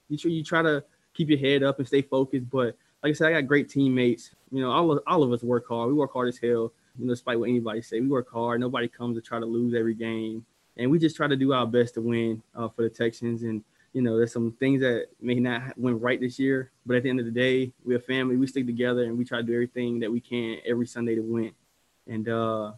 you 0.09 0.19
try, 0.19 0.31
you 0.31 0.45
try 0.45 0.63
to 0.63 0.85
keep 1.15 1.29
your 1.29 1.39
head 1.39 1.63
up 1.63 1.79
and 1.79 1.87
stay 1.87 2.03
focused. 2.03 2.51
But 2.51 2.77
like 3.03 3.11
I 3.11 3.13
said, 3.13 3.29
I 3.29 3.33
got 3.33 3.47
great 3.47 3.69
teammates. 3.69 4.31
You 4.51 4.61
know, 4.61 4.71
all 4.71 4.93
of, 4.93 5.03
all 5.07 5.23
of 5.23 5.33
us 5.33 5.43
work 5.43 5.69
hard. 5.69 5.89
We 5.89 5.95
work 5.95 6.13
hard 6.13 6.29
as 6.29 6.39
hell. 6.39 6.73
You 6.99 7.07
know, 7.07 7.13
despite 7.13 7.39
what 7.39 7.49
anybody 7.49 7.83
say, 7.83 8.01
we 8.01 8.09
work 8.09 8.31
hard. 8.31 8.61
Nobody 8.61 8.89
comes 8.89 9.17
to 9.17 9.23
try 9.23 9.39
to 9.39 9.47
lose 9.47 9.75
every 9.75 9.95
game, 9.95 10.47
and 10.77 10.91
we 10.91 10.99
just 10.99 11.15
try 11.15 11.29
to 11.29 11.37
do 11.37 11.53
our 11.53 11.67
best 11.67 11.95
to 11.95 12.01
win 12.01 12.43
uh, 12.55 12.69
for 12.69 12.83
the 12.83 12.89
Texans. 12.89 13.43
And 13.43 13.63
you 13.93 14.03
know, 14.03 14.17
there's 14.17 14.33
some 14.33 14.53
things 14.53 14.81
that 14.81 15.07
may 15.21 15.35
not 15.35 15.77
went 15.79 16.01
right 16.01 16.21
this 16.21 16.39
year, 16.39 16.71
but 16.87 16.97
at 16.97 17.03
the 17.03 17.11
end 17.11 17.21
of 17.21 17.27
the 17.27 17.33
day, 17.33 17.73
we're 17.85 17.99
a 17.99 18.01
family. 18.01 18.37
We 18.37 18.47
stick 18.47 18.67
together, 18.67 19.05
and 19.05 19.19
we 19.19 19.25
try 19.25 19.39
to 19.39 19.45
do 19.45 19.53
everything 19.53 20.01
that 20.01 20.11
we 20.11 20.21
can 20.21 20.59
every 20.67 20.87
Sunday 20.87 21.15
to 21.15 21.23
win. 21.23 21.53
And 22.07 22.29
uh, 22.29 22.73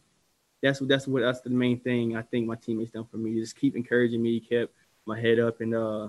that's 0.63 0.81
what 0.81 0.89
that's 0.89 1.07
what 1.07 1.23
that's 1.23 1.41
the 1.41 1.51
main 1.51 1.81
thing 1.81 2.17
I 2.17 2.23
think 2.23 2.47
my 2.47 2.57
teammates 2.57 2.93
done 2.93 3.07
for 3.11 3.17
me. 3.17 3.39
Just 3.39 3.57
keep 3.57 3.77
encouraging 3.77 4.23
me, 4.23 4.41
kept 4.41 4.73
my 5.07 5.19
head 5.19 5.39
up, 5.39 5.61
and 5.61 5.75
uh, 5.75 6.09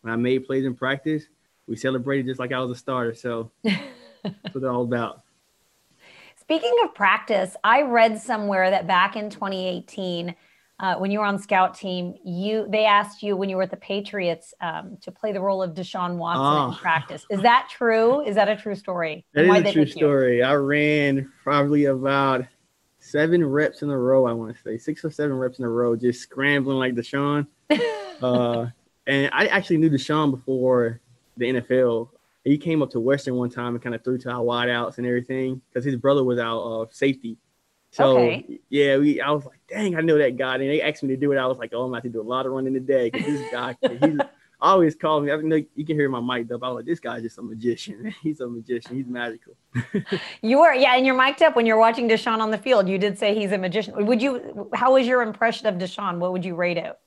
when 0.00 0.12
I 0.12 0.16
made 0.16 0.46
plays 0.46 0.64
in 0.64 0.74
practice, 0.74 1.24
we 1.66 1.76
celebrated 1.76 2.26
just 2.26 2.40
like 2.40 2.52
I 2.52 2.60
was 2.60 2.70
a 2.70 2.78
starter. 2.80 3.14
So 3.14 3.50
that's 3.62 3.82
what 4.52 4.60
they're 4.60 4.72
all 4.72 4.82
about. 4.82 5.22
Speaking 6.36 6.74
of 6.84 6.94
practice, 6.94 7.54
I 7.62 7.82
read 7.82 8.20
somewhere 8.20 8.70
that 8.70 8.86
back 8.86 9.14
in 9.14 9.30
2018, 9.30 10.34
uh, 10.80 10.96
when 10.96 11.10
you 11.10 11.20
were 11.20 11.24
on 11.24 11.38
scout 11.38 11.74
team, 11.74 12.14
you 12.24 12.66
they 12.70 12.86
asked 12.86 13.22
you 13.22 13.36
when 13.36 13.48
you 13.50 13.56
were 13.56 13.62
at 13.62 13.70
the 13.70 13.76
Patriots 13.76 14.54
um, 14.60 14.96
to 15.02 15.12
play 15.12 15.32
the 15.32 15.40
role 15.40 15.62
of 15.62 15.74
Deshaun 15.74 16.16
Watson 16.16 16.42
oh. 16.42 16.72
in 16.72 16.74
practice. 16.78 17.26
Is 17.30 17.42
that 17.42 17.68
true? 17.70 18.22
Is 18.22 18.34
that 18.34 18.48
a 18.48 18.56
true 18.56 18.74
story? 18.74 19.24
That 19.34 19.44
is 19.44 19.64
a 19.64 19.72
true 19.72 19.86
story. 19.86 20.38
You? 20.38 20.44
I 20.44 20.54
ran 20.54 21.30
probably 21.44 21.84
about 21.84 22.46
seven 23.00 23.44
reps 23.44 23.82
in 23.82 23.90
a 23.90 23.98
row. 23.98 24.26
I 24.26 24.32
want 24.32 24.54
to 24.54 24.62
say 24.62 24.78
six 24.78 25.04
or 25.04 25.10
seven 25.10 25.36
reps 25.36 25.58
in 25.58 25.64
a 25.64 25.68
row, 25.68 25.96
just 25.96 26.20
scrambling 26.20 26.78
like 26.78 26.94
Deshaun. 26.94 27.46
uh, 28.22 28.66
and 29.06 29.30
I 29.32 29.46
actually 29.46 29.78
knew 29.78 29.90
Deshaun 29.90 30.30
before 30.30 31.00
the 31.36 31.46
NFL. 31.46 32.10
He 32.44 32.56
came 32.56 32.82
up 32.82 32.90
to 32.90 33.00
Western 33.00 33.34
one 33.34 33.50
time 33.50 33.74
and 33.74 33.82
kind 33.82 33.94
of 33.94 34.04
threw 34.04 34.18
to 34.18 34.30
our 34.30 34.42
wideouts 34.42 34.98
and 34.98 35.06
everything 35.06 35.60
because 35.68 35.84
his 35.84 35.96
brother 35.96 36.22
was 36.22 36.38
our 36.38 36.82
uh, 36.82 36.86
safety. 36.90 37.36
So 37.92 38.18
okay. 38.18 38.60
yeah, 38.68 38.98
we 38.98 39.20
I 39.20 39.30
was 39.30 39.44
like, 39.44 39.58
dang, 39.68 39.96
I 39.96 40.00
know 40.00 40.16
that 40.18 40.36
guy. 40.36 40.54
And 40.54 40.62
they 40.62 40.80
asked 40.80 41.02
me 41.02 41.08
to 41.08 41.16
do 41.16 41.32
it. 41.32 41.38
I 41.38 41.46
was 41.46 41.58
like, 41.58 41.72
oh, 41.74 41.82
I'm 41.82 41.90
about 41.90 42.04
to 42.04 42.08
do 42.08 42.20
a 42.20 42.22
lot 42.22 42.46
of 42.46 42.52
running 42.52 42.72
today 42.72 43.10
because 43.10 43.26
this 43.26 43.50
guy, 43.50 43.76
he's 43.82 44.18
always 44.60 44.94
called 44.94 45.24
me. 45.24 45.32
I 45.32 45.36
know 45.36 45.62
you 45.74 45.84
can 45.84 45.96
hear 45.96 46.08
my 46.08 46.20
mic 46.20 46.50
up. 46.52 46.62
I 46.62 46.68
was 46.68 46.76
like, 46.76 46.84
this 46.84 47.00
guy's 47.00 47.22
just 47.22 47.38
a 47.38 47.42
magician. 47.42 48.14
He's 48.22 48.40
a 48.40 48.48
magician. 48.48 48.96
He's 48.96 49.06
magical. 49.06 49.54
you 50.42 50.60
were, 50.60 50.72
yeah, 50.72 50.96
and 50.96 51.06
you're 51.06 51.16
mic'd 51.16 51.42
up 51.42 51.56
when 51.56 51.66
you're 51.66 51.78
watching 51.78 52.08
Deshaun 52.08 52.40
on 52.40 52.50
the 52.50 52.58
field. 52.58 52.88
You 52.88 52.98
did 52.98 53.18
say 53.18 53.34
he's 53.34 53.52
a 53.52 53.58
magician. 53.58 54.06
Would 54.06 54.20
you? 54.20 54.68
How 54.74 54.94
was 54.94 55.06
your 55.06 55.22
impression 55.22 55.66
of 55.66 55.76
Deshaun? 55.76 56.18
What 56.18 56.32
would 56.32 56.44
you 56.44 56.54
rate 56.54 56.76
it? 56.76 56.98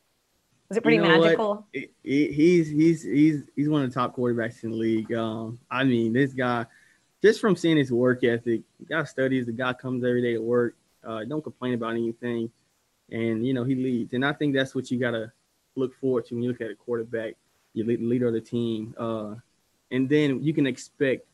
Was 0.70 0.78
it 0.78 0.82
pretty 0.82 0.98
you 0.98 1.04
know 1.04 1.22
magical? 1.22 1.68
he's 2.02 2.70
he's 2.70 3.04
he's 3.04 3.44
he's 3.56 3.70
one 3.70 3.84
of 3.84 3.90
the 3.90 3.94
top 3.94 4.16
quarterbacks 4.16 4.64
in 4.64 4.72
the 4.72 4.78
league. 4.78 5.14
Um, 5.14 5.60
I 5.70 5.84
mean, 5.84 6.14
this 6.14 6.34
guy, 6.34 6.66
just 7.22 7.42
from 7.42 7.56
seeing 7.56 7.78
his 7.78 7.92
work 7.92 8.24
ethic, 8.24 8.62
the 8.80 8.86
guy 8.90 9.04
studies. 9.04 9.46
The 9.46 9.52
guy 9.52 9.74
comes 9.74 10.04
every 10.04 10.22
day 10.22 10.34
to 10.34 10.42
work. 10.42 10.76
Uh, 11.06 11.26
don't 11.26 11.44
complain 11.44 11.74
about 11.74 11.92
anything, 11.92 12.50
and 13.12 13.46
you 13.46 13.54
know 13.54 13.64
he 13.64 13.76
leads. 13.76 14.14
And 14.14 14.26
I 14.26 14.34
think 14.34 14.56
that's 14.56 14.74
what 14.74 14.90
you 14.90 15.00
gotta 15.00 15.32
look 15.76 15.94
forward 16.00 16.26
to 16.28 16.36
when 16.36 16.44
you 16.44 16.50
look 16.50 16.62
at 16.62 16.72
a 16.72 16.76
quarterback 16.76 17.36
your 17.74 17.86
leader 17.86 18.28
of 18.28 18.34
the 18.34 18.42
team. 18.42 18.96
Uh, 18.98 19.36
and 19.92 20.10
then 20.10 20.42
you 20.44 20.54
can 20.54 20.66
expect 20.66 21.26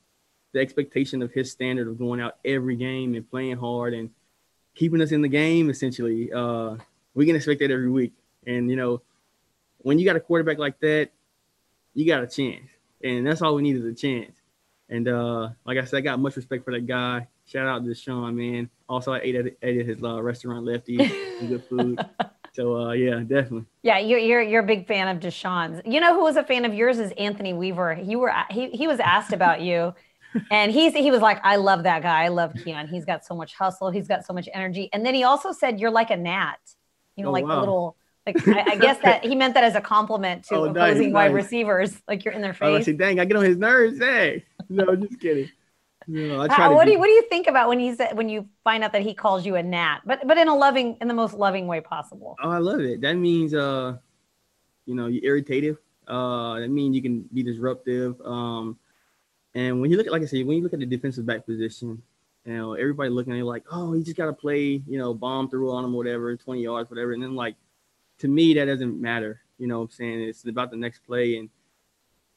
the 0.53 0.59
expectation 0.59 1.21
of 1.21 1.31
his 1.31 1.51
standard 1.51 1.87
of 1.87 1.97
going 1.97 2.19
out 2.19 2.37
every 2.43 2.75
game 2.75 3.15
and 3.15 3.29
playing 3.29 3.57
hard 3.57 3.93
and 3.93 4.09
keeping 4.75 5.01
us 5.01 5.11
in 5.11 5.21
the 5.21 5.27
game. 5.27 5.69
Essentially, 5.69 6.31
uh, 6.33 6.75
we 7.13 7.25
can 7.25 7.35
expect 7.35 7.59
that 7.59 7.71
every 7.71 7.89
week. 7.89 8.13
And 8.45 8.69
you 8.69 8.75
know, 8.75 9.01
when 9.79 9.99
you 9.99 10.05
got 10.05 10.15
a 10.15 10.19
quarterback 10.19 10.57
like 10.57 10.79
that, 10.79 11.09
you 11.93 12.05
got 12.05 12.23
a 12.23 12.27
chance, 12.27 12.69
and 13.03 13.25
that's 13.25 13.41
all 13.41 13.55
we 13.55 13.61
need 13.61 13.75
is 13.75 13.85
a 13.85 13.93
chance. 13.93 14.35
And 14.89 15.07
uh, 15.07 15.49
like 15.65 15.77
I 15.77 15.85
said, 15.85 15.97
I 15.97 16.01
got 16.01 16.19
much 16.19 16.35
respect 16.35 16.65
for 16.65 16.73
that 16.73 16.87
guy. 16.87 17.27
Shout 17.45 17.67
out 17.67 17.85
to 17.85 17.93
Sean, 17.93 18.35
man. 18.35 18.69
Also, 18.87 19.13
I 19.13 19.19
ate 19.19 19.35
at, 19.35 19.45
ate 19.61 19.79
at 19.81 19.85
his 19.85 20.03
uh, 20.03 20.21
restaurant, 20.21 20.65
Lefty, 20.65 20.97
good 20.97 21.63
food. 21.69 21.99
So 22.53 22.75
uh, 22.75 22.91
yeah, 22.91 23.19
definitely. 23.19 23.65
Yeah, 23.83 23.99
you're 23.99 24.19
you're 24.19 24.41
you're 24.41 24.63
a 24.63 24.65
big 24.65 24.87
fan 24.87 25.07
of 25.07 25.21
Deshaun's. 25.21 25.81
You 25.85 25.99
know 25.99 26.13
who 26.13 26.23
was 26.23 26.35
a 26.35 26.43
fan 26.43 26.65
of 26.65 26.73
yours 26.73 26.99
is 26.99 27.11
Anthony 27.13 27.53
Weaver. 27.53 27.99
You 28.03 28.19
were 28.19 28.33
he 28.49 28.69
he 28.71 28.87
was 28.87 28.99
asked 28.99 29.33
about 29.33 29.61
you, 29.61 29.93
and 30.51 30.71
he's 30.71 30.93
he 30.93 31.11
was 31.11 31.21
like, 31.21 31.39
I 31.43 31.57
love 31.57 31.83
that 31.83 32.01
guy. 32.01 32.23
I 32.23 32.27
love 32.29 32.53
Keion. 32.53 32.89
He's 32.89 33.05
got 33.05 33.25
so 33.25 33.35
much 33.35 33.53
hustle. 33.55 33.89
He's 33.89 34.07
got 34.07 34.25
so 34.25 34.33
much 34.33 34.49
energy. 34.53 34.89
And 34.93 35.05
then 35.05 35.13
he 35.13 35.23
also 35.23 35.51
said 35.51 35.79
you're 35.79 35.91
like 35.91 36.09
a 36.09 36.17
gnat. 36.17 36.59
You 37.15 37.23
know, 37.23 37.29
oh, 37.29 37.33
like 37.33 37.45
wow. 37.45 37.55
the 37.55 37.59
little. 37.59 37.95
Like 38.25 38.47
I, 38.47 38.73
I, 38.73 38.75
guess 38.75 38.97
that 39.01 39.25
he 39.25 39.33
meant 39.33 39.53
that 39.55 39.63
as 39.63 39.75
a 39.75 39.81
compliment 39.81 40.43
to 40.45 40.55
oh, 40.55 40.65
opposing 40.65 41.03
nice, 41.07 41.13
wide 41.13 41.31
nice. 41.31 41.45
receivers. 41.45 42.01
Like 42.07 42.25
you're 42.25 42.33
in 42.33 42.41
their 42.41 42.53
face. 42.53 42.81
I 42.81 42.81
say, 42.81 42.93
dang, 42.93 43.19
I 43.19 43.25
get 43.25 43.37
on 43.37 43.45
his 43.45 43.57
nerves. 43.57 43.97
Hey, 43.97 44.43
no, 44.67 44.95
just 44.95 45.19
kidding. 45.19 45.49
No, 46.11 46.41
I 46.41 46.47
try 46.47 46.67
what 46.69 46.85
do 46.85 46.91
you 46.91 46.99
what 46.99 47.05
do 47.05 47.11
you 47.11 47.21
think 47.29 47.45
about 47.45 47.69
when 47.69 47.77
he's 47.77 47.99
when 48.13 48.29
you 48.29 48.47
find 48.63 48.83
out 48.83 48.93
that 48.93 49.03
he 49.03 49.13
calls 49.13 49.45
you 49.45 49.55
a 49.55 49.63
gnat, 49.63 50.01
but 50.05 50.25
but 50.27 50.39
in 50.39 50.47
a 50.47 50.55
loving 50.55 50.97
in 51.01 51.07
the 51.07 51.13
most 51.13 51.35
loving 51.35 51.67
way 51.67 51.81
possible? 51.81 52.35
Oh, 52.41 52.49
I 52.49 52.57
love 52.57 52.79
it. 52.79 53.01
That 53.01 53.13
means 53.13 53.53
uh, 53.53 53.97
you 54.89 54.95
know, 54.95 55.05
you're 55.05 55.23
irritative. 55.23 55.77
Uh, 56.09 56.53
I 56.53 56.67
mean, 56.67 56.95
you 56.95 57.01
can 57.03 57.21
be 57.31 57.43
disruptive. 57.43 58.19
Um, 58.25 58.75
and 59.53 59.79
when 59.79 59.91
you 59.91 59.97
look 59.97 60.07
at, 60.07 60.11
like 60.11 60.23
I 60.23 60.25
said, 60.25 60.47
when 60.47 60.57
you 60.57 60.63
look 60.63 60.73
at 60.73 60.79
the 60.79 60.85
defensive 60.87 61.27
back 61.27 61.45
position, 61.45 62.01
you 62.43 62.57
know, 62.57 62.73
everybody 62.73 63.11
looking 63.11 63.33
at 63.33 63.37
you 63.37 63.45
like, 63.45 63.63
oh, 63.71 63.93
he 63.93 64.01
just 64.01 64.17
got 64.17 64.25
to 64.25 64.33
play, 64.33 64.81
you 64.87 64.97
know, 64.97 65.13
bomb 65.13 65.47
through 65.47 65.71
on 65.71 65.85
him, 65.85 65.93
whatever, 65.93 66.35
20 66.35 66.63
yards, 66.63 66.89
whatever. 66.89 67.13
And 67.13 67.21
then, 67.21 67.35
like, 67.35 67.55
to 68.17 68.27
me, 68.27 68.55
that 68.55 68.65
doesn't 68.65 68.99
matter. 68.99 69.41
You 69.59 69.67
know 69.67 69.77
what 69.77 69.85
I'm 69.85 69.91
saying? 69.91 70.21
It's 70.21 70.43
about 70.45 70.71
the 70.71 70.77
next 70.77 71.05
play. 71.05 71.37
And 71.37 71.49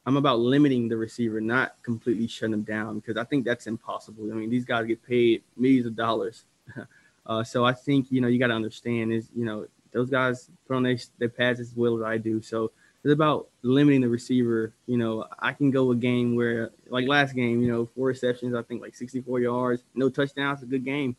I'm 0.05 0.17
about 0.17 0.39
limiting 0.39 0.89
the 0.89 0.97
receiver, 0.97 1.39
not 1.39 1.75
completely 1.81 2.27
shutting 2.27 2.51
them 2.51 2.63
down 2.63 2.99
because 2.99 3.15
I 3.17 3.23
think 3.23 3.45
that's 3.45 3.67
impossible. 3.67 4.29
I 4.31 4.35
mean, 4.35 4.49
these 4.49 4.65
guys 4.65 4.85
get 4.85 5.05
paid 5.05 5.43
millions 5.55 5.85
of 5.85 5.95
dollars. 5.95 6.43
uh, 7.25 7.43
so 7.43 7.65
I 7.65 7.73
think, 7.73 8.11
you 8.11 8.19
know, 8.19 8.27
you 8.27 8.37
got 8.37 8.47
to 8.47 8.53
understand 8.53 9.13
is, 9.13 9.29
you 9.33 9.45
know, 9.45 9.65
those 9.93 10.09
guys 10.09 10.49
put 10.67 10.75
on 10.75 10.83
their, 10.83 10.97
their 11.19 11.29
pads 11.29 11.59
as 11.59 11.73
well 11.75 11.97
as 11.97 12.03
I 12.03 12.17
do. 12.17 12.41
So 12.41 12.71
it's 13.03 13.13
about 13.13 13.47
limiting 13.61 14.01
the 14.01 14.09
receiver. 14.09 14.73
You 14.87 14.97
know, 14.97 15.25
I 15.39 15.53
can 15.53 15.71
go 15.71 15.91
a 15.91 15.95
game 15.95 16.35
where, 16.35 16.71
like 16.89 17.07
last 17.07 17.33
game, 17.33 17.61
you 17.61 17.71
know, 17.71 17.85
four 17.95 18.07
receptions, 18.07 18.55
I 18.55 18.61
think 18.61 18.81
like 18.81 18.95
64 18.95 19.39
yards, 19.39 19.83
no 19.95 20.09
touchdowns, 20.09 20.63
a 20.63 20.65
good 20.65 20.83
game. 20.83 21.15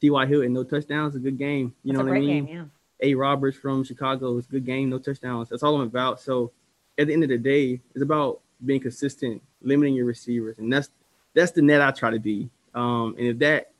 T.Y. 0.00 0.26
Hilton, 0.26 0.52
no 0.52 0.64
touchdowns, 0.64 1.14
a 1.14 1.20
good 1.20 1.38
game. 1.38 1.74
You 1.84 1.92
That's 1.92 2.04
know 2.04 2.10
what 2.10 2.16
I 2.16 2.20
mean? 2.20 2.46
Game, 2.46 2.56
yeah. 2.56 2.64
A. 3.00 3.14
Roberts 3.14 3.56
from 3.56 3.84
Chicago 3.84 4.32
was 4.32 4.46
a 4.46 4.48
good 4.48 4.64
game, 4.64 4.90
no 4.90 4.98
touchdowns. 4.98 5.48
That's 5.48 5.62
all 5.62 5.76
I'm 5.76 5.82
about. 5.82 6.20
So 6.20 6.52
at 6.98 7.06
the 7.08 7.12
end 7.12 7.22
of 7.22 7.28
the 7.28 7.38
day, 7.38 7.80
it's 7.94 8.02
about 8.02 8.40
being 8.64 8.80
consistent, 8.80 9.42
limiting 9.62 9.94
your 9.94 10.06
receivers, 10.06 10.58
and 10.58 10.72
that's 10.72 10.90
that's 11.34 11.52
the 11.52 11.62
net 11.62 11.80
I 11.80 11.90
try 11.90 12.10
to 12.10 12.20
be. 12.20 12.48
Um, 12.74 13.14
and 13.18 13.26
if 13.28 13.38
that 13.38 13.72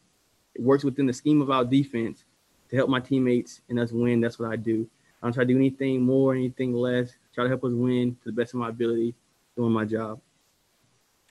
works 0.59 0.85
within 0.85 1.07
the 1.07 1.13
scheme 1.13 1.41
of 1.43 1.51
our 1.51 1.65
defense 1.65 2.25
to 2.71 2.77
help 2.77 2.89
my 2.89 3.01
teammates 3.01 3.61
and 3.69 3.79
us 3.79 3.93
win, 3.93 4.21
that's 4.21 4.39
what 4.39 4.51
I 4.51 4.57
do. 4.57 4.89
I 5.23 5.27
don't 5.27 5.33
try 5.33 5.45
to 5.45 5.49
do 5.53 5.57
anything 5.57 6.03
more, 6.03 6.35
anything 6.35 6.75
less. 6.75 7.15
Try 7.35 7.45
to 7.45 7.49
help 7.49 7.65
us 7.65 7.73
win 7.73 8.17
to 8.23 8.25
the 8.27 8.33
best 8.33 8.55
of 8.55 8.61
my 8.61 8.69
ability, 8.69 9.15
doing 9.57 9.73
my 9.73 9.85
job. 9.85 10.21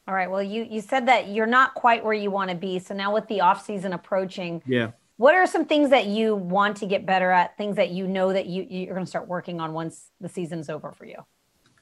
All 0.07 0.13
right. 0.13 0.29
Well, 0.29 0.43
you 0.43 0.67
you 0.69 0.81
said 0.81 1.07
that 1.07 1.29
you're 1.29 1.45
not 1.45 1.75
quite 1.75 2.03
where 2.03 2.13
you 2.13 2.29
want 2.29 2.49
to 2.49 2.55
be. 2.55 2.79
So 2.79 2.93
now 2.93 3.13
with 3.13 3.27
the 3.27 3.41
off 3.41 3.65
season 3.65 3.93
approaching, 3.93 4.61
yeah. 4.65 4.91
What 5.17 5.35
are 5.35 5.45
some 5.45 5.65
things 5.65 5.91
that 5.91 6.07
you 6.07 6.35
want 6.35 6.77
to 6.77 6.87
get 6.87 7.05
better 7.05 7.29
at? 7.29 7.55
Things 7.55 7.75
that 7.75 7.91
you 7.91 8.07
know 8.07 8.33
that 8.33 8.47
you 8.47 8.65
you're 8.67 8.95
going 8.95 9.05
to 9.05 9.09
start 9.09 9.27
working 9.27 9.61
on 9.61 9.73
once 9.73 10.09
the 10.19 10.27
season's 10.27 10.69
over 10.69 10.91
for 10.91 11.05
you. 11.05 11.23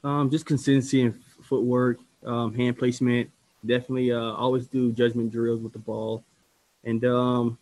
Um, 0.03 0.29
just 0.29 0.45
consistency 0.45 1.03
and 1.03 1.19
footwork, 1.43 1.99
um, 2.25 2.53
hand 2.53 2.77
placement. 2.77 3.29
Definitely, 3.65 4.11
uh, 4.11 4.33
always 4.33 4.67
do 4.67 4.91
judgment 4.91 5.31
drills 5.31 5.61
with 5.61 5.73
the 5.73 5.79
ball, 5.79 6.23
and 6.83 7.03
um, 7.05 7.57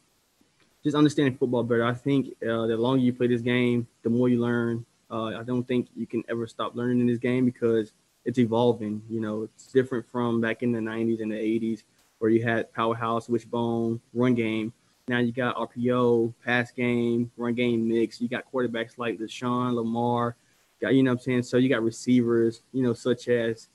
just 0.84 0.96
understanding 0.96 1.36
football 1.36 1.64
better. 1.64 1.84
I 1.84 1.94
think 1.94 2.30
uh, 2.42 2.68
the 2.68 2.78
longer 2.78 3.04
you 3.04 3.12
play 3.12 3.28
this 3.28 3.42
game, 3.42 3.88
the 4.04 4.10
more 4.10 4.30
you 4.30 4.40
learn. 4.40 4.86
Uh, 5.12 5.38
I 5.40 5.44
don't 5.44 5.68
think 5.68 5.88
you 5.96 6.06
can 6.06 6.24
ever 6.30 6.48
stop 6.48 6.76
learning 6.76 7.02
in 7.02 7.08
this 7.08 7.18
game 7.18 7.44
because 7.44 7.92
it's 8.24 8.40
evolving. 8.40 9.02
You 9.10 9.20
know, 9.20 9.44
it's 9.44 9.68
different 9.68 10.08
from 10.10 10.40
back 10.40 10.64
in 10.64 10.72
the 10.72 10.80
'90s 10.80 11.22
and 11.22 11.32
the 11.32 11.36
'80s 11.36 11.84
where 12.20 12.30
you 12.30 12.44
had 12.44 12.72
powerhouse, 12.74 13.28
wishbone, 13.28 14.00
run 14.14 14.36
game. 14.36 14.72
Now 15.08 15.18
you 15.18 15.32
got 15.32 15.56
RPO, 15.56 16.34
pass 16.46 16.72
game, 16.72 17.32
run 17.36 17.56
game 17.56 17.88
mix. 17.88 18.22
You 18.22 18.28
got 18.30 18.50
quarterbacks 18.52 18.98
like 18.98 19.18
Deshaun, 19.18 19.74
Lamar, 19.74 20.36
got 20.82 20.94
you 20.94 21.04
know 21.04 21.12
what 21.12 21.20
I'm 21.20 21.24
saying. 21.24 21.44
So 21.44 21.58
you 21.58 21.70
got 21.70 21.84
receivers, 21.84 22.62
you 22.74 22.84
know, 22.84 22.94
such 22.94 23.28
as 23.28 23.68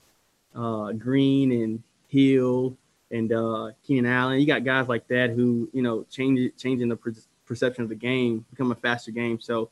uh, 0.55 0.93
Green 0.93 1.53
and 1.53 1.83
Hill 2.09 2.77
and 3.11 3.33
uh, 3.33 3.71
Keenan 3.87 4.07
Allen. 4.07 4.41
You 4.41 4.47
got 4.47 4.65
guys 4.65 4.89
like 4.89 5.07
that 5.09 5.31
who 5.31 5.69
you 5.73 5.83
know 5.83 6.05
change 6.11 6.53
changing 6.57 6.89
the 6.89 6.97
per- 6.97 7.15
perception 7.47 7.83
of 7.85 7.89
the 7.89 7.95
game, 7.95 8.45
become 8.51 8.73
a 8.73 8.77
faster 8.77 9.11
game. 9.11 9.41
So 9.41 9.71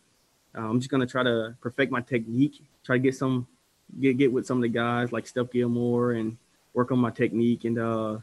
uh, 0.56 0.68
I'm 0.68 0.80
just 0.80 0.90
gonna 0.90 1.06
try 1.06 1.22
to 1.22 1.54
perfect 1.60 1.92
my 1.92 2.00
technique, 2.00 2.62
try 2.84 2.96
to 2.96 3.02
get 3.02 3.16
some 3.16 3.46
get 4.00 4.18
get 4.18 4.32
with 4.32 4.46
some 4.46 4.58
of 4.58 4.62
the 4.62 4.68
guys 4.68 5.12
like 5.12 5.26
Steph 5.26 5.50
Gilmore 5.50 6.12
and 6.12 6.36
work 6.74 6.90
on 6.90 6.98
my 6.98 7.10
technique 7.10 7.64
and 7.64 7.78
uh, 7.78 8.18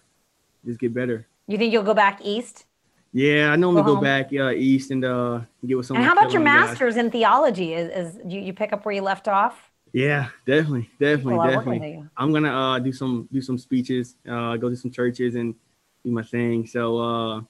just 0.65 0.79
get 0.79 0.93
better. 0.93 1.27
You 1.47 1.57
think 1.57 1.73
you'll 1.73 1.83
go 1.83 1.93
back 1.93 2.19
east? 2.23 2.65
Yeah, 3.11 3.51
I 3.51 3.55
normally 3.55 3.83
go, 3.83 3.95
go 3.95 4.01
back 4.01 4.29
uh, 4.33 4.51
east 4.51 4.91
and 4.91 5.03
uh, 5.03 5.41
get 5.65 5.77
with 5.77 5.85
some. 5.85 5.97
And 5.97 6.05
how 6.05 6.13
about 6.13 6.31
your 6.31 6.43
master's 6.43 6.95
guys. 6.95 7.05
in 7.05 7.11
theology? 7.11 7.73
Is, 7.73 8.15
is 8.15 8.19
you, 8.25 8.39
you 8.39 8.53
pick 8.53 8.71
up 8.71 8.85
where 8.85 8.93
you 8.93 9.01
left 9.01 9.27
off? 9.27 9.71
Yeah, 9.93 10.29
definitely, 10.45 10.89
definitely, 10.99 11.49
definitely. 11.49 12.03
I'm 12.15 12.31
gonna 12.31 12.53
uh, 12.53 12.79
do 12.79 12.93
some 12.93 13.27
do 13.31 13.41
some 13.41 13.57
speeches, 13.57 14.15
uh, 14.29 14.55
go 14.57 14.69
to 14.69 14.75
some 14.75 14.91
churches 14.91 15.35
and 15.35 15.55
do 16.05 16.11
my 16.11 16.21
thing. 16.21 16.67
So 16.67 16.99
uh, 16.99 17.41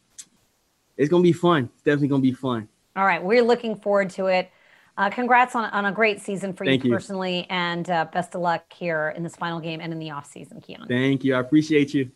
it's 0.98 1.10
gonna 1.10 1.24
be 1.24 1.34
fun. 1.34 1.70
It's 1.74 1.84
definitely 1.84 2.08
gonna 2.08 2.22
be 2.22 2.34
fun. 2.34 2.70
All 2.96 3.06
right, 3.06 3.22
we're 3.22 3.44
looking 3.44 3.76
forward 3.76 4.10
to 4.12 4.28
it. 4.28 4.50
Uh, 4.98 5.10
congrats 5.10 5.56
on, 5.56 5.70
on 5.72 5.86
a 5.86 5.92
great 5.92 6.20
season 6.20 6.52
for 6.52 6.66
you, 6.66 6.74
you, 6.74 6.92
personally, 6.92 7.48
and 7.50 7.90
uh, 7.90 8.06
best 8.12 8.36
of 8.36 8.42
luck 8.42 8.72
here 8.74 9.14
in 9.16 9.24
this 9.24 9.36
final 9.36 9.60
game 9.62 9.80
and 9.80 9.94
in 9.94 10.00
the 10.00 10.12
off 10.12 10.30
season, 10.30 10.60
Keion. 10.60 10.88
Thank 10.90 11.24
you. 11.24 11.36
I 11.36 11.40
appreciate 11.40 11.94
you. 11.94 12.12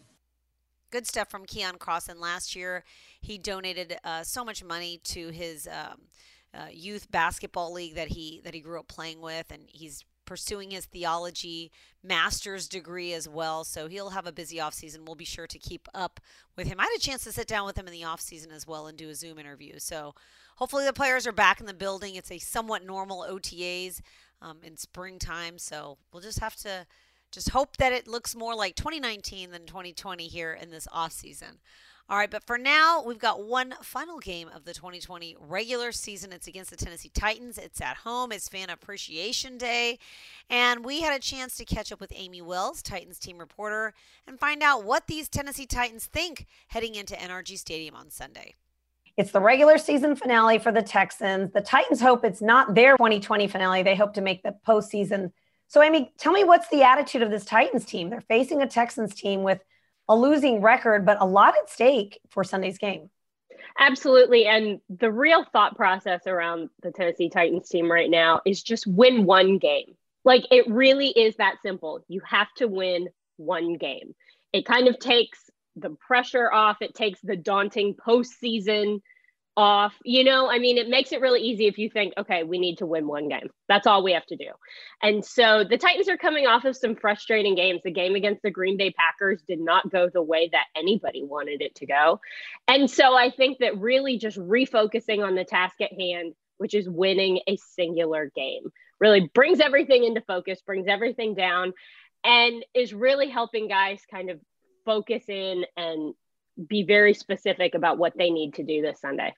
Good 0.92 1.08
stuff 1.08 1.30
from 1.30 1.46
Keion 1.46 1.78
Crossen 1.78 2.20
last 2.20 2.56
year. 2.56 2.84
He 3.24 3.38
donated 3.38 3.98
uh, 4.04 4.24
so 4.24 4.44
much 4.44 4.64
money 4.64 5.00
to 5.06 5.30
his 5.30 5.68
um, 5.68 6.02
uh, 6.54 6.68
youth 6.72 7.10
basketball 7.10 7.72
league 7.72 7.96
that 7.96 8.10
he 8.10 8.42
that 8.44 8.54
he 8.54 8.60
grew 8.60 8.80
up 8.80 8.90
playing 8.90 9.22
with, 9.22 9.50
and 9.50 9.64
he's 9.68 10.04
pursuing 10.26 10.72
his 10.72 10.86
theology 10.86 11.72
master's 12.04 12.68
degree 12.68 13.14
as 13.14 13.28
well. 13.28 13.64
So 13.64 13.88
he'll 13.88 14.10
have 14.10 14.28
a 14.28 14.32
busy 14.32 14.60
off 14.60 14.74
season. 14.74 15.06
We'll 15.06 15.16
be 15.16 15.26
sure 15.26 15.48
to 15.48 15.58
keep 15.58 15.88
up 15.94 16.20
with 16.58 16.68
him. 16.68 16.80
I 16.80 16.84
had 16.84 16.98
a 16.98 17.00
chance 17.00 17.24
to 17.24 17.32
sit 17.32 17.48
down 17.48 17.66
with 17.66 17.78
him 17.78 17.88
in 17.88 17.94
the 17.94 18.04
off 18.04 18.22
season 18.22 18.52
as 18.52 18.68
well 18.68 18.88
and 18.88 18.98
do 18.98 19.10
a 19.10 19.16
Zoom 19.16 19.40
interview. 19.40 19.80
So 19.80 20.16
hopefully 20.58 20.86
the 20.86 20.94
players 20.94 21.26
are 21.26 21.32
back 21.32 21.60
in 21.60 21.66
the 21.66 21.74
building. 21.74 22.16
It's 22.16 22.32
a 22.32 22.40
somewhat 22.40 22.86
normal 22.86 23.26
OTAs 23.30 24.02
um, 24.42 24.58
in 24.64 24.78
springtime. 24.78 25.58
So 25.58 25.98
we'll 26.12 26.22
just 26.22 26.40
have 26.40 26.56
to 26.58 26.86
just 27.32 27.50
hope 27.50 27.78
that 27.78 27.94
it 27.94 28.08
looks 28.08 28.36
more 28.36 28.56
like 28.56 28.76
2019 28.76 29.52
than 29.52 29.66
2020 29.66 30.28
here 30.28 30.54
in 30.54 30.70
this 30.70 30.88
off 30.92 31.12
season. 31.12 31.60
All 32.10 32.18
right, 32.18 32.30
but 32.30 32.44
for 32.44 32.58
now, 32.58 33.02
we've 33.02 33.18
got 33.18 33.46
one 33.46 33.74
final 33.82 34.20
game 34.20 34.50
of 34.54 34.66
the 34.66 34.74
2020 34.74 35.38
regular 35.40 35.94
season. 35.94 36.34
It's 36.34 36.48
against 36.48 36.70
the 36.70 36.76
Tennessee 36.76 37.10
Titans. 37.14 37.58
It's 37.58 37.80
at 37.80 37.96
home. 37.96 38.34
It's 38.34 38.50
Fan 38.50 38.70
Appreciation 38.70 39.58
Day. 39.58 40.00
And 40.50 40.84
we 40.84 41.02
had 41.02 41.16
a 41.16 41.20
chance 41.20 41.56
to 41.58 41.66
catch 41.66 41.94
up 41.94 42.02
with 42.02 42.12
Amy 42.14 42.42
Wells, 42.42 42.82
Titans 42.82 43.20
team 43.20 43.38
reporter, 43.38 43.94
and 44.28 44.38
find 44.38 44.62
out 44.62 44.84
what 44.84 45.08
these 45.08 45.30
Tennessee 45.30 45.66
Titans 45.66 46.06
think 46.06 46.46
heading 46.68 46.96
into 46.96 47.16
NRG 47.16 47.58
Stadium 47.58 47.96
on 47.96 48.10
Sunday. 48.10 48.56
It's 49.16 49.32
the 49.32 49.40
regular 49.40 49.78
season 49.78 50.18
finale 50.18 50.60
for 50.60 50.74
the 50.74 50.82
Texans. 50.82 51.54
The 51.54 51.62
Titans 51.62 52.02
hope 52.02 52.26
it's 52.26 52.42
not 52.42 52.76
their 52.76 52.98
2020 52.98 53.48
finale. 53.48 53.82
They 53.82 53.96
hope 53.96 54.14
to 54.16 54.22
make 54.22 54.44
the 54.44 54.56
postseason. 54.68 55.32
So, 55.70 55.82
Amy, 55.82 56.12
tell 56.18 56.34
me 56.34 56.44
what's 56.44 56.68
the 56.68 56.84
attitude 56.84 57.22
of 57.22 57.32
this 57.32 57.46
Titans 57.46 57.86
team? 57.86 58.10
They're 58.10 58.22
facing 58.22 58.62
a 58.62 58.68
Texans 58.68 59.16
team 59.16 59.44
with 59.44 59.62
a 60.10 60.16
losing 60.16 60.62
record, 60.62 61.06
but 61.06 61.18
a 61.22 61.26
lot 61.26 61.56
at 61.58 61.70
stake 61.70 62.20
for 62.30 62.44
Sunday's 62.44 62.78
game. 62.78 63.10
Absolutely. 63.80 64.46
And 64.46 64.80
the 64.90 65.12
real 65.12 65.46
thought 65.52 65.76
process 65.76 66.28
around 66.28 66.70
the 66.82 66.92
Tennessee 66.92 67.30
Titans 67.30 67.70
team 67.70 67.92
right 67.92 68.10
now 68.10 68.42
is 68.46 68.62
just 68.62 68.86
win 68.86 69.26
one 69.26 69.58
game. 69.58 69.96
Like 70.26 70.44
it 70.52 70.70
really 70.70 71.08
is 71.08 71.36
that 71.38 71.56
simple. 71.64 72.04
You 72.08 72.22
have 72.26 72.54
to 72.58 72.68
win 72.68 73.10
one 73.38 73.76
game. 73.76 74.14
It 74.52 74.66
kind 74.66 74.88
of 74.88 75.00
takes 75.00 75.40
the 75.76 75.90
pressure 75.90 76.52
off, 76.52 76.78
it 76.82 76.94
takes 76.94 77.20
the 77.22 77.36
daunting 77.36 77.96
postseason 77.96 79.02
off. 79.56 79.94
You 80.04 80.24
know, 80.24 80.50
I 80.50 80.60
mean, 80.60 80.78
it 80.78 80.90
makes 80.90 81.12
it 81.12 81.22
really 81.22 81.42
easy 81.42 81.68
if 81.68 81.78
you 81.78 81.90
think, 81.90 82.14
okay, 82.18 82.44
we 82.44 82.60
need 82.60 82.80
to 82.80 82.86
win 82.86 83.08
one 83.08 83.28
game. 83.30 83.50
That's 83.68 83.88
all 83.88 84.04
we 84.04 84.14
have 84.14 84.26
to 84.28 84.36
do. 84.36 84.50
And 85.02 85.24
so 85.24 85.64
the 85.64 85.78
Titans 85.78 86.10
are 86.10 86.18
coming 86.18 86.48
off 86.48 86.66
of 86.66 86.76
some 86.76 86.96
frustrating 86.96 87.56
games. 87.56 87.82
The 87.84 87.92
game 87.92 88.16
against 88.16 88.42
the 88.42 88.52
Green 88.52 88.78
Bay 88.78 88.92
Packers 88.92 89.42
did 89.48 89.60
not 89.60 89.92
go 89.92 90.10
the 90.12 90.22
way 90.22 90.50
that 90.52 90.66
anybody 90.76 91.24
wanted 91.24 91.62
it 91.62 91.76
to 91.76 91.86
go. 91.86 92.20
And 92.68 92.90
so 92.90 93.16
I 93.16 93.30
think 93.30 93.60
that 93.60 93.78
really 93.78 94.18
just 94.18 94.38
refocusing 94.38 95.26
on 95.26 95.36
the 95.36 95.46
task 95.46 95.76
at 95.82 95.94
hand, 95.94 96.34
which 96.58 96.74
is 96.74 96.90
winning 96.90 97.42
a 97.48 97.58
singular 97.58 98.32
game, 98.36 98.64
really 99.00 99.30
brings 99.34 99.60
everything 99.60 100.04
into 100.04 100.22
focus, 100.22 100.62
brings 100.66 100.88
everything 100.88 101.36
down, 101.36 101.74
and 102.24 102.64
is 102.74 102.94
really 102.94 103.30
helping 103.30 103.68
guys 103.68 104.02
kind 104.10 104.30
of 104.30 104.40
focus 104.86 105.24
in 105.28 105.66
and 105.78 106.14
be 106.68 106.84
very 106.84 107.14
specific 107.14 107.76
about 107.76 107.98
what 107.98 108.14
they 108.18 108.30
need 108.30 108.56
to 108.56 108.64
do 108.64 108.82
this 108.82 109.00
Sunday. 109.02 109.34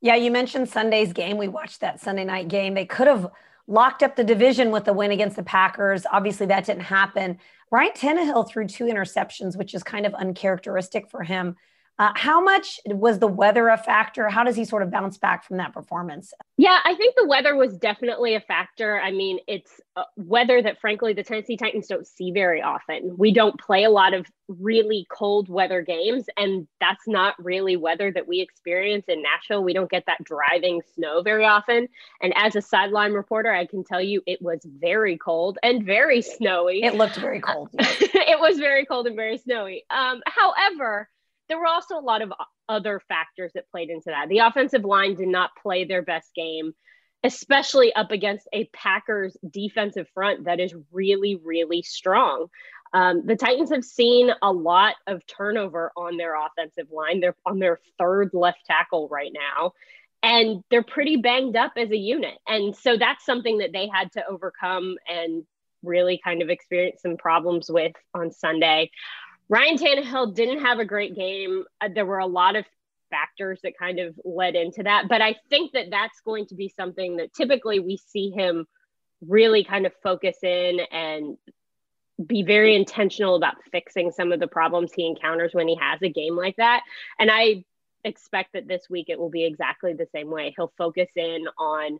Yeah, 0.00 0.14
you 0.14 0.30
mentioned 0.30 0.68
Sunday's 0.68 1.12
game. 1.12 1.38
We 1.38 1.48
watched 1.48 1.80
that 1.80 2.00
Sunday 2.00 2.24
night 2.24 2.48
game. 2.48 2.74
They 2.74 2.86
could 2.86 3.06
have 3.06 3.30
locked 3.66 4.02
up 4.02 4.16
the 4.16 4.24
division 4.24 4.70
with 4.70 4.84
the 4.84 4.92
win 4.92 5.10
against 5.10 5.36
the 5.36 5.42
Packers. 5.42 6.04
Obviously, 6.10 6.46
that 6.46 6.66
didn't 6.66 6.82
happen. 6.82 7.38
Ryan 7.70 7.92
Tannehill 7.92 8.48
threw 8.48 8.66
two 8.66 8.84
interceptions, 8.84 9.56
which 9.56 9.74
is 9.74 9.82
kind 9.82 10.06
of 10.06 10.14
uncharacteristic 10.14 11.10
for 11.10 11.22
him. 11.22 11.56
Uh, 11.98 12.12
how 12.14 12.42
much 12.42 12.78
was 12.86 13.18
the 13.18 13.26
weather 13.26 13.68
a 13.68 13.78
factor? 13.78 14.28
How 14.28 14.44
does 14.44 14.56
he 14.56 14.64
sort 14.64 14.82
of 14.82 14.90
bounce 14.90 15.16
back 15.16 15.44
from 15.44 15.56
that 15.56 15.72
performance? 15.72 16.32
Yeah, 16.58 16.78
I 16.84 16.94
think 16.94 17.14
the 17.16 17.26
weather 17.26 17.56
was 17.56 17.76
definitely 17.78 18.34
a 18.34 18.40
factor. 18.40 19.00
I 19.00 19.12
mean, 19.12 19.38
it's 19.46 19.80
weather 20.16 20.60
that, 20.62 20.80
frankly, 20.80 21.14
the 21.14 21.22
Tennessee 21.22 21.56
Titans 21.56 21.86
don't 21.86 22.06
see 22.06 22.30
very 22.30 22.60
often. 22.60 23.16
We 23.16 23.32
don't 23.32 23.58
play 23.58 23.84
a 23.84 23.90
lot 23.90 24.12
of 24.12 24.26
really 24.48 25.06
cold 25.10 25.48
weather 25.48 25.80
games, 25.80 26.26
and 26.36 26.68
that's 26.80 27.06
not 27.06 27.34
really 27.42 27.76
weather 27.76 28.12
that 28.12 28.28
we 28.28 28.40
experience 28.40 29.06
in 29.08 29.22
Nashville. 29.22 29.64
We 29.64 29.72
don't 29.72 29.90
get 29.90 30.04
that 30.06 30.22
driving 30.22 30.82
snow 30.94 31.22
very 31.22 31.46
often. 31.46 31.88
And 32.20 32.34
as 32.36 32.56
a 32.56 32.62
sideline 32.62 33.12
reporter, 33.12 33.52
I 33.52 33.64
can 33.64 33.84
tell 33.84 34.02
you 34.02 34.22
it 34.26 34.42
was 34.42 34.60
very 34.64 35.16
cold 35.16 35.58
and 35.62 35.84
very 35.84 36.20
snowy. 36.20 36.82
It 36.82 36.94
looked 36.94 37.16
very 37.16 37.40
cold. 37.40 37.70
it 37.78 38.38
was 38.38 38.58
very 38.58 38.84
cold 38.84 39.06
and 39.06 39.16
very 39.16 39.38
snowy. 39.38 39.84
Um, 39.90 40.20
however, 40.26 41.08
there 41.48 41.58
were 41.58 41.66
also 41.66 41.98
a 41.98 42.00
lot 42.00 42.22
of 42.22 42.32
other 42.68 43.00
factors 43.08 43.52
that 43.54 43.70
played 43.70 43.90
into 43.90 44.06
that. 44.06 44.28
The 44.28 44.38
offensive 44.38 44.84
line 44.84 45.14
did 45.14 45.28
not 45.28 45.50
play 45.62 45.84
their 45.84 46.02
best 46.02 46.34
game, 46.34 46.74
especially 47.22 47.94
up 47.94 48.10
against 48.10 48.48
a 48.52 48.64
Packers 48.72 49.36
defensive 49.48 50.08
front 50.14 50.44
that 50.44 50.60
is 50.60 50.74
really, 50.92 51.36
really 51.36 51.82
strong. 51.82 52.46
Um, 52.92 53.22
the 53.26 53.36
Titans 53.36 53.70
have 53.70 53.84
seen 53.84 54.30
a 54.42 54.52
lot 54.52 54.94
of 55.06 55.26
turnover 55.26 55.92
on 55.96 56.16
their 56.16 56.34
offensive 56.34 56.90
line. 56.90 57.20
They're 57.20 57.36
on 57.44 57.58
their 57.58 57.80
third 57.98 58.30
left 58.32 58.64
tackle 58.66 59.08
right 59.08 59.32
now, 59.32 59.72
and 60.22 60.62
they're 60.70 60.82
pretty 60.82 61.16
banged 61.16 61.56
up 61.56 61.72
as 61.76 61.90
a 61.90 61.96
unit. 61.96 62.38
And 62.46 62.76
so 62.76 62.96
that's 62.96 63.24
something 63.24 63.58
that 63.58 63.72
they 63.72 63.88
had 63.88 64.12
to 64.12 64.26
overcome 64.26 64.96
and 65.08 65.44
really 65.82 66.20
kind 66.22 66.42
of 66.42 66.48
experience 66.48 67.02
some 67.02 67.16
problems 67.16 67.70
with 67.70 67.92
on 68.14 68.30
Sunday. 68.30 68.90
Ryan 69.48 69.76
Tannehill 69.76 70.34
didn't 70.34 70.60
have 70.60 70.78
a 70.78 70.84
great 70.84 71.14
game. 71.14 71.64
Uh, 71.80 71.88
there 71.94 72.06
were 72.06 72.18
a 72.18 72.26
lot 72.26 72.56
of 72.56 72.64
factors 73.10 73.60
that 73.62 73.78
kind 73.78 74.00
of 74.00 74.18
led 74.24 74.56
into 74.56 74.82
that, 74.82 75.08
but 75.08 75.22
I 75.22 75.36
think 75.48 75.72
that 75.72 75.90
that's 75.90 76.20
going 76.20 76.46
to 76.46 76.54
be 76.54 76.68
something 76.68 77.16
that 77.16 77.32
typically 77.32 77.78
we 77.78 77.96
see 77.96 78.30
him 78.30 78.66
really 79.26 79.64
kind 79.64 79.86
of 79.86 79.92
focus 80.02 80.36
in 80.42 80.80
and 80.90 81.36
be 82.24 82.42
very 82.42 82.74
intentional 82.74 83.36
about 83.36 83.56
fixing 83.70 84.10
some 84.10 84.32
of 84.32 84.40
the 84.40 84.46
problems 84.46 84.92
he 84.92 85.06
encounters 85.06 85.52
when 85.52 85.68
he 85.68 85.76
has 85.76 86.00
a 86.02 86.08
game 86.08 86.34
like 86.34 86.56
that. 86.56 86.82
And 87.18 87.30
I 87.30 87.64
expect 88.04 88.54
that 88.54 88.66
this 88.66 88.88
week 88.88 89.06
it 89.08 89.18
will 89.18 89.30
be 89.30 89.44
exactly 89.44 89.92
the 89.92 90.08
same 90.12 90.30
way. 90.30 90.54
He'll 90.56 90.72
focus 90.78 91.08
in 91.14 91.46
on 91.58 91.98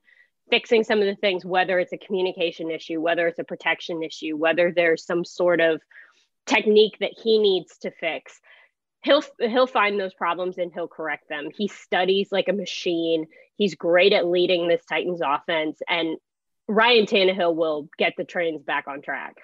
fixing 0.51 0.85
some 0.85 1.01
of 1.01 1.07
the 1.07 1.17
things, 1.17 1.45
whether 1.45 1.79
it's 1.79 1.93
a 1.93 1.99
communication 1.99 2.71
issue, 2.71 3.01
whether 3.01 3.27
it's 3.27 3.39
a 3.39 3.45
protection 3.45 4.03
issue, 4.03 4.37
whether 4.37 4.73
there's 4.73 5.05
some 5.05 5.25
sort 5.25 5.61
of 5.61 5.81
technique 6.47 6.97
that 7.01 7.13
he 7.23 7.39
needs 7.39 7.77
to 7.79 7.91
fix 7.91 8.41
he'll 9.03 9.23
he'll 9.41 9.67
find 9.67 9.99
those 9.99 10.15
problems 10.15 10.59
and 10.59 10.73
he'll 10.73 10.89
correct 10.89 11.29
them 11.29 11.49
he 11.57 11.69
studies 11.69 12.29
like 12.31 12.49
a 12.49 12.53
machine 12.53 13.27
he's 13.57 13.75
great 13.75 14.13
at 14.13 14.27
leading 14.27 14.69
this 14.69 14.85
titans 14.89 15.21
offense 15.25 15.81
and 15.89 16.17
ryan 16.69 17.07
Tannehill 17.07 17.55
will 17.55 17.89
get 17.99 18.15
the 18.17 18.25
trains 18.25 18.63
back 18.63 18.87
on 18.89 19.03
track 19.03 19.37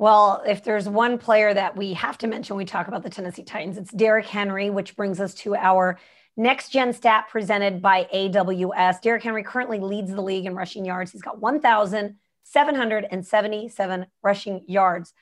well, 0.00 0.44
if 0.46 0.62
there's 0.62 0.88
one 0.88 1.18
player 1.18 1.52
that 1.52 1.76
we 1.76 1.94
have 1.94 2.18
to 2.18 2.28
mention 2.28 2.54
we 2.54 2.64
talk 2.64 2.86
about 2.86 3.02
the 3.02 3.10
Tennessee 3.10 3.42
Titans, 3.42 3.76
it's 3.76 3.90
Derrick 3.90 4.26
Henry, 4.26 4.70
which 4.70 4.94
brings 4.94 5.18
us 5.18 5.34
to 5.34 5.56
our 5.56 5.98
next 6.36 6.70
gen 6.70 6.92
stat 6.92 7.26
presented 7.28 7.82
by 7.82 8.06
AWS. 8.14 9.02
Derrick 9.02 9.24
Henry 9.24 9.42
currently 9.42 9.80
leads 9.80 10.12
the 10.12 10.22
league 10.22 10.46
in 10.46 10.54
rushing 10.54 10.84
yards. 10.84 11.10
He's 11.10 11.20
got 11.20 11.40
1,777 11.40 14.06
rushing 14.22 14.64
yards. 14.68 15.12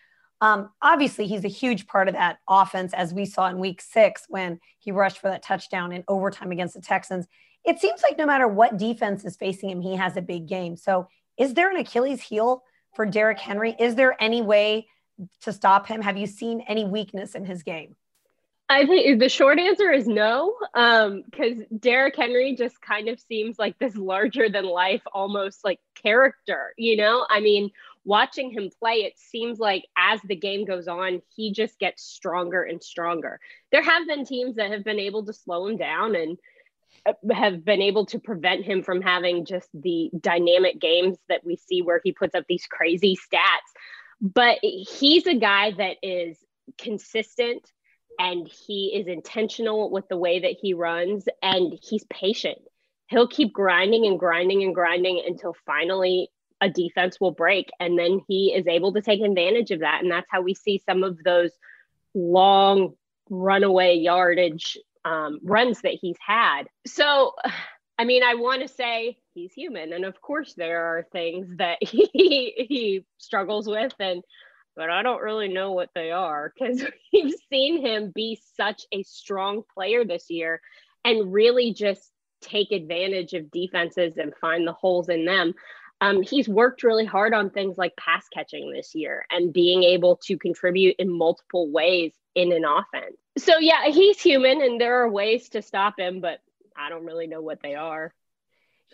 Um, 0.41 0.71
obviously, 0.83 1.27
he's 1.27 1.45
a 1.45 1.49
huge 1.49 1.87
part 1.87 2.09
of 2.09 2.15
that 2.15 2.39
offense, 2.49 2.93
as 2.93 3.15
we 3.15 3.25
saw 3.25 3.49
in 3.49 3.59
week 3.59 3.81
six 3.81 4.25
when 4.29 4.61
he 4.79 4.93
rushed 4.93 5.19
for 5.19 5.29
that 5.29 5.43
touchdown 5.43 5.93
in 5.93 6.05
overtime 6.09 6.53
against 6.53 6.75
the 6.75 6.81
Texans. 6.81 7.27
It 7.65 7.81
seems 7.81 8.03
like 8.03 8.19
no 8.19 8.27
matter 8.27 8.47
what 8.47 8.77
defense 8.77 9.25
is 9.25 9.37
facing 9.37 9.71
him, 9.71 9.81
he 9.81 9.97
has 9.97 10.17
a 10.17 10.23
big 10.23 10.47
game. 10.47 10.77
So, 10.77 11.09
is 11.39 11.55
there 11.55 11.71
an 11.71 11.77
Achilles 11.77 12.23
heel 12.23 12.63
for 12.95 13.07
Derrick 13.07 13.39
Henry? 13.39 13.75
Is 13.79 13.95
there 13.95 14.17
any 14.23 14.43
way 14.43 14.89
to 15.43 15.53
stop 15.53 15.87
him? 15.87 16.03
Have 16.03 16.17
you 16.17 16.27
seen 16.27 16.63
any 16.69 16.85
weakness 16.85 17.35
in 17.35 17.45
his 17.45 17.63
game? 17.63 17.97
I 18.69 18.85
think 18.85 19.21
the 19.21 19.29
short 19.29 19.61
answer 19.61 19.93
is 19.93 20.09
no, 20.09 20.57
because 20.75 21.59
um, 21.59 21.67
Derrick 21.79 22.17
Henry 22.17 22.57
just 22.57 22.81
kind 22.81 23.09
of 23.09 23.21
seems 23.21 23.59
like 23.61 23.79
this 23.79 23.95
larger 23.95 24.49
than 24.49 24.65
life, 24.65 25.03
almost 25.13 25.65
like 25.65 25.79
character. 25.95 26.75
You 26.77 26.97
know, 26.97 27.27
I 27.31 27.41
mean, 27.41 27.71
watching 28.07 28.51
him 28.51 28.71
play, 28.79 28.99
it 29.03 29.19
seems 29.19 29.59
like 29.59 29.85
as 29.99 30.21
the 30.23 30.37
game 30.37 30.65
goes 30.65 30.89
on, 30.89 31.21
he 31.35 31.53
just 31.53 31.79
gets 31.79 32.03
stronger 32.03 32.63
and 32.63 32.83
stronger. 32.83 33.41
There 33.73 33.83
have 33.83 34.07
been 34.07 34.25
teams 34.25 34.57
that 34.57 34.71
have 34.71 34.85
been 34.85 35.01
able 35.01 35.27
to 35.27 35.33
slow 35.33 35.67
him 35.67 35.77
down 35.77 36.15
and 36.15 36.39
uh, 37.05 37.13
have 37.35 37.65
been 37.65 37.83
able 37.83 38.07
to 38.07 38.21
prevent 38.21 38.65
him 38.65 38.83
from 38.83 39.03
having 39.03 39.45
just 39.45 39.69
the 39.75 40.11
dynamic 40.19 40.81
games 40.81 41.19
that 41.29 41.45
we 41.45 41.57
see 41.57 41.83
where 41.83 42.01
he 42.03 42.13
puts 42.13 42.35
up 42.35 42.45
these 42.49 42.67
crazy 42.71 43.17
stats. 43.17 43.73
But 44.21 44.59
he's 44.63 45.27
a 45.27 45.35
guy 45.35 45.73
that 45.73 45.97
is 46.03 46.39
consistent 46.79 47.69
and 48.19 48.49
he 48.49 48.95
is 48.95 49.09
intentional 49.09 49.91
with 49.91 50.09
the 50.09 50.17
way 50.17 50.41
that 50.41 50.57
he 50.63 50.75
runs 50.75 51.25
and 51.43 51.77
he's 51.83 52.05
patient. 52.05 52.59
He'll 53.09 53.29
keep 53.29 53.53
grinding 53.53 54.07
and 54.07 54.19
grinding 54.19 54.63
and 54.63 54.75
grinding 54.75 55.23
until 55.27 55.55
finally 55.67 56.31
a 56.61 56.71
defense 56.71 57.21
will 57.21 57.33
break 57.33 57.69
and 57.79 57.99
then 57.99 58.21
he 58.29 58.53
is 58.55 58.67
able 58.67 58.93
to 58.95 59.03
take 59.03 59.21
advantage 59.21 59.71
of 59.71 59.81
that. 59.81 60.03
And 60.03 60.11
that's 60.11 60.29
how 60.31 60.41
we 60.43 60.55
see 60.55 60.83
some 60.87 61.03
of 61.03 61.23
those 61.23 61.51
long 62.15 62.95
runaway 63.29 63.97
yardage 63.97 64.79
um, 65.05 65.39
runs 65.43 65.83
that 65.83 65.99
he's 66.01 66.17
had. 66.25 66.65
So 66.87 67.35
i 67.99 68.05
mean 68.05 68.23
i 68.23 68.35
want 68.35 68.63
to 68.63 68.69
say 68.69 69.17
he's 69.35 69.53
human 69.53 69.93
and 69.93 70.05
of 70.05 70.21
course 70.21 70.55
there 70.57 70.85
are 70.85 71.07
things 71.13 71.49
that 71.59 71.79
he 71.81 72.67
he 72.69 73.05
struggles 73.19 73.67
with 73.67 73.93
and 74.01 74.23
but 74.75 74.91
i 74.91 75.03
don't 75.03 75.23
really 75.23 75.49
know 75.49 75.73
what 75.73 75.91
they 75.95 76.11
are 76.11 76.53
because 76.55 76.85
we've 77.13 77.35
seen 77.51 77.85
him 77.85 78.13
be 78.15 78.41
such 78.57 78.85
a 78.93 79.03
strong 79.03 79.63
player 79.75 80.05
this 80.05 80.27
year 80.31 80.61
and 81.05 81.33
really 81.33 81.73
just 81.73 82.11
take 82.43 82.71
advantage 82.71 83.33
of 83.33 83.51
defenses 83.51 84.15
and 84.19 84.33
find 84.41 84.67
the 84.67 84.73
holes 84.73 85.09
in 85.09 85.25
them 85.25 85.55
um, 86.01 86.23
he's 86.23 86.49
worked 86.49 86.83
really 86.83 87.05
hard 87.05 87.33
on 87.33 87.51
things 87.51 87.79
like 87.79 87.97
pass 87.97 88.27
catching 88.33 88.71
this 88.73 88.95
year 88.95 89.25
and 89.31 89.53
being 89.53 89.83
able 89.83 90.17
to 90.25 90.37
contribute 90.37 90.97
in 90.99 91.11
multiple 91.11 91.71
ways 91.71 92.13
in 92.35 92.53
an 92.53 92.65
offense. 92.65 93.17
So, 93.39 93.59
yeah, 93.59 93.87
he's 93.89 94.21
human 94.21 94.61
and 94.61 94.81
there 94.81 95.03
are 95.03 95.11
ways 95.11 95.49
to 95.51 95.63
stop 95.63 95.99
him, 95.99 96.21
but 96.21 96.41
I 96.77 96.91
don't 96.91 97.05
really 97.05 97.27
know 97.27 97.41
what 97.41 97.61
they 97.63 97.75
are. 97.75 98.13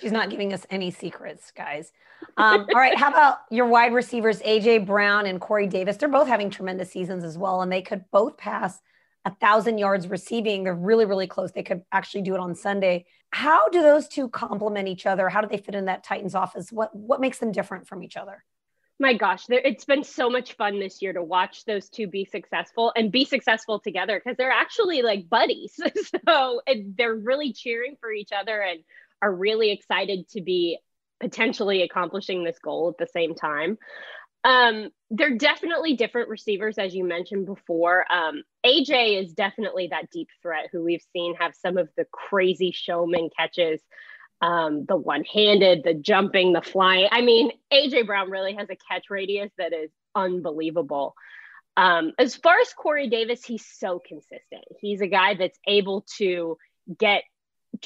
She's 0.01 0.12
not 0.12 0.31
giving 0.31 0.53
us 0.53 0.65
any 0.71 0.91
secrets, 0.91 1.53
guys. 1.55 1.93
Um, 2.37 2.67
all 2.73 2.81
right. 2.81 2.97
How 2.97 3.11
about 3.11 3.38
your 3.51 3.67
wide 3.67 3.93
receivers, 3.93 4.41
AJ 4.41 4.87
Brown 4.87 5.27
and 5.27 5.41
Corey 5.41 5.67
Davis? 5.67 5.97
They're 5.97 6.09
both 6.09 6.29
having 6.29 6.51
tremendous 6.51 6.91
seasons 6.91 7.25
as 7.25 7.37
well, 7.37 7.62
and 7.62 7.71
they 7.71 7.83
could 7.83 8.05
both 8.11 8.37
pass 8.37 8.81
a 9.25 9.35
thousand 9.35 9.79
yards 9.79 10.09
receiving. 10.09 10.65
They're 10.65 10.75
really, 10.75 11.05
really 11.05 11.27
close. 11.27 11.53
They 11.53 11.62
could 11.62 11.83
actually 11.93 12.23
do 12.23 12.35
it 12.35 12.41
on 12.41 12.55
Sunday. 12.55 13.07
How 13.33 13.68
do 13.71 13.83
those 13.83 14.09
two 14.09 14.29
complement 14.29 14.88
each 14.88 15.07
other? 15.07 15.29
How 15.29 15.40
do 15.40 15.49
they 15.49 15.57
fit 15.57 15.75
in 15.75 15.87
that 15.87 16.05
Titans 16.05 16.35
office? 16.35 16.71
What 16.71 16.95
what 16.95 17.21
makes 17.21 17.38
them 17.38 17.53
different 17.53 17.88
from 17.88 18.03
each 18.03 18.16
other? 18.16 18.45
My 18.99 19.14
gosh, 19.14 19.47
it's 19.49 19.85
been 19.85 20.05
so 20.05 20.31
much 20.31 20.53
fun 20.53 20.79
this 20.79 21.03
year 21.03 21.12
to 21.12 21.25
watch 21.25 21.64
those 21.64 21.88
two 21.88 22.07
be 22.07 22.25
successful 22.25 22.92
and 22.95 23.11
be 23.11 23.25
successful 23.25 23.81
together 23.81 24.21
because 24.23 24.37
they're 24.37 24.53
actually 24.53 25.03
like 25.03 25.29
buddies. 25.29 25.81
so 26.29 26.61
they're 26.97 27.14
really 27.14 27.53
cheering 27.53 27.97
for 28.01 28.12
each 28.12 28.31
other 28.33 28.61
and 28.61 28.85
are 29.21 29.35
really 29.35 29.73
excited 29.73 30.29
to 30.29 30.40
be 30.40 30.79
potentially 31.21 31.83
accomplishing 31.83 32.45
this 32.45 32.59
goal 32.59 32.90
at 32.90 32.99
the 32.99 33.11
same 33.11 33.35
time. 33.35 33.79
Um, 34.44 34.88
they're 35.11 35.37
definitely 35.37 35.94
different 35.94 36.28
receivers, 36.28 36.78
as 36.78 36.94
you 36.94 37.05
mentioned 37.05 37.46
before. 37.46 38.05
Um, 38.12 38.42
AJ 38.64 39.22
is 39.22 39.33
definitely 39.33 39.88
that 39.88 40.11
deep 40.11 40.28
threat 40.42 40.68
who 40.72 40.83
we've 40.83 41.05
seen 41.12 41.35
have 41.37 41.55
some 41.55 41.76
of 41.76 41.88
the 41.96 42.07
crazy 42.11 42.72
showman 42.72 43.31
catches, 43.37 43.81
um, 44.40 44.85
the 44.87 44.96
one 44.96 45.24
handed, 45.24 45.85
the 45.85 45.94
jumping, 45.94 46.52
the 46.52 46.62
flying. 46.62 47.09
I 47.12 47.20
mean, 47.20 47.52
AJ 47.72 48.07
Brown 48.07 48.31
really 48.31 48.55
has 48.55 48.68
a 48.70 48.76
catch 48.90 49.11
radius 49.11 49.52
that 49.59 49.72
is 49.72 49.90
unbelievable. 50.14 51.14
Um, 51.76 52.12
as 52.18 52.35
far 52.35 52.59
as 52.59 52.72
Corey 52.72 53.09
Davis, 53.09 53.44
he's 53.44 53.64
so 53.64 54.00
consistent. 54.05 54.64
He's 54.81 55.00
a 55.00 55.07
guy 55.07 55.35
that's 55.35 55.59
able 55.66 56.05
to 56.18 56.59
get 56.98 57.22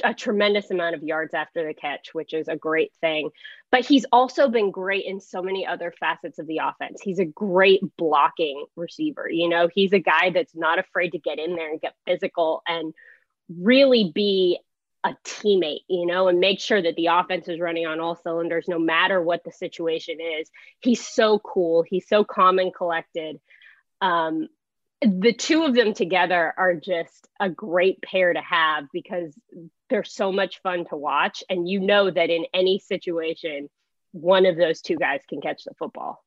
a 0.03 0.13
tremendous 0.13 0.71
amount 0.71 0.95
of 0.95 1.03
yards 1.03 1.33
after 1.35 1.67
the 1.67 1.75
catch, 1.75 2.13
which 2.13 2.35
is 2.35 2.49
a 2.49 2.57
great 2.57 2.93
thing. 3.01 3.31
But 3.71 3.85
he's 3.85 4.05
also 4.13 4.49
been 4.49 4.71
great 4.71 5.05
in 5.05 5.21
so 5.21 5.43
many 5.43 5.67
other 5.67 5.93
facets 5.99 6.39
of 6.39 6.47
the 6.47 6.61
offense. 6.63 7.01
He's 7.01 7.19
a 7.19 7.25
great 7.25 7.81
blocking 7.97 8.67
receiver. 8.77 9.29
You 9.31 9.49
know, 9.49 9.69
he's 9.73 9.93
a 9.93 9.99
guy 9.99 10.31
that's 10.31 10.55
not 10.55 10.79
afraid 10.79 11.11
to 11.11 11.19
get 11.19 11.39
in 11.39 11.55
there 11.57 11.71
and 11.71 11.81
get 11.81 11.95
physical 12.07 12.63
and 12.67 12.93
really 13.49 14.11
be 14.15 14.59
a 15.05 15.17
teammate, 15.25 15.85
you 15.89 16.05
know, 16.05 16.27
and 16.27 16.41
make 16.41 16.59
sure 16.59 16.83
that 16.83 16.97
the 16.97 17.07
offense 17.07 17.49
is 17.49 17.61
running 17.61 17.87
on 17.87 18.01
all 18.01 18.17
cylinders 18.17 18.67
no 18.67 18.79
matter 18.79 19.23
what 19.23 19.45
the 19.45 19.53
situation 19.53 20.19
is. 20.21 20.51
He's 20.81 21.07
so 21.07 21.39
cool. 21.39 21.83
He's 21.83 22.09
so 22.09 22.25
calm 22.25 22.59
and 22.59 22.75
collected. 22.75 23.39
Um, 24.01 24.49
the 25.07 25.33
two 25.33 25.65
of 25.65 25.75
them 25.75 25.95
together 25.95 26.55
are 26.57 26.75
just 26.75 27.29
a 27.41 27.49
great 27.49 28.01
pair 28.03 28.33
to 28.33 28.41
have 28.41 28.85
because 28.93 29.35
they're 29.89 30.05
so 30.05 30.33
much 30.33 30.61
fun 30.63 30.85
to 30.87 30.97
watch. 30.97 31.45
And 31.49 31.69
you 31.69 31.81
know 31.81 32.11
that 32.11 32.31
in 32.31 32.47
any 32.55 32.79
situation, 32.79 33.69
one 34.13 34.47
of 34.47 34.57
those 34.57 34.81
two 34.81 34.97
guys 34.97 35.21
can 35.29 35.41
catch 35.41 35.65
the 35.65 35.75
football. 35.79 36.25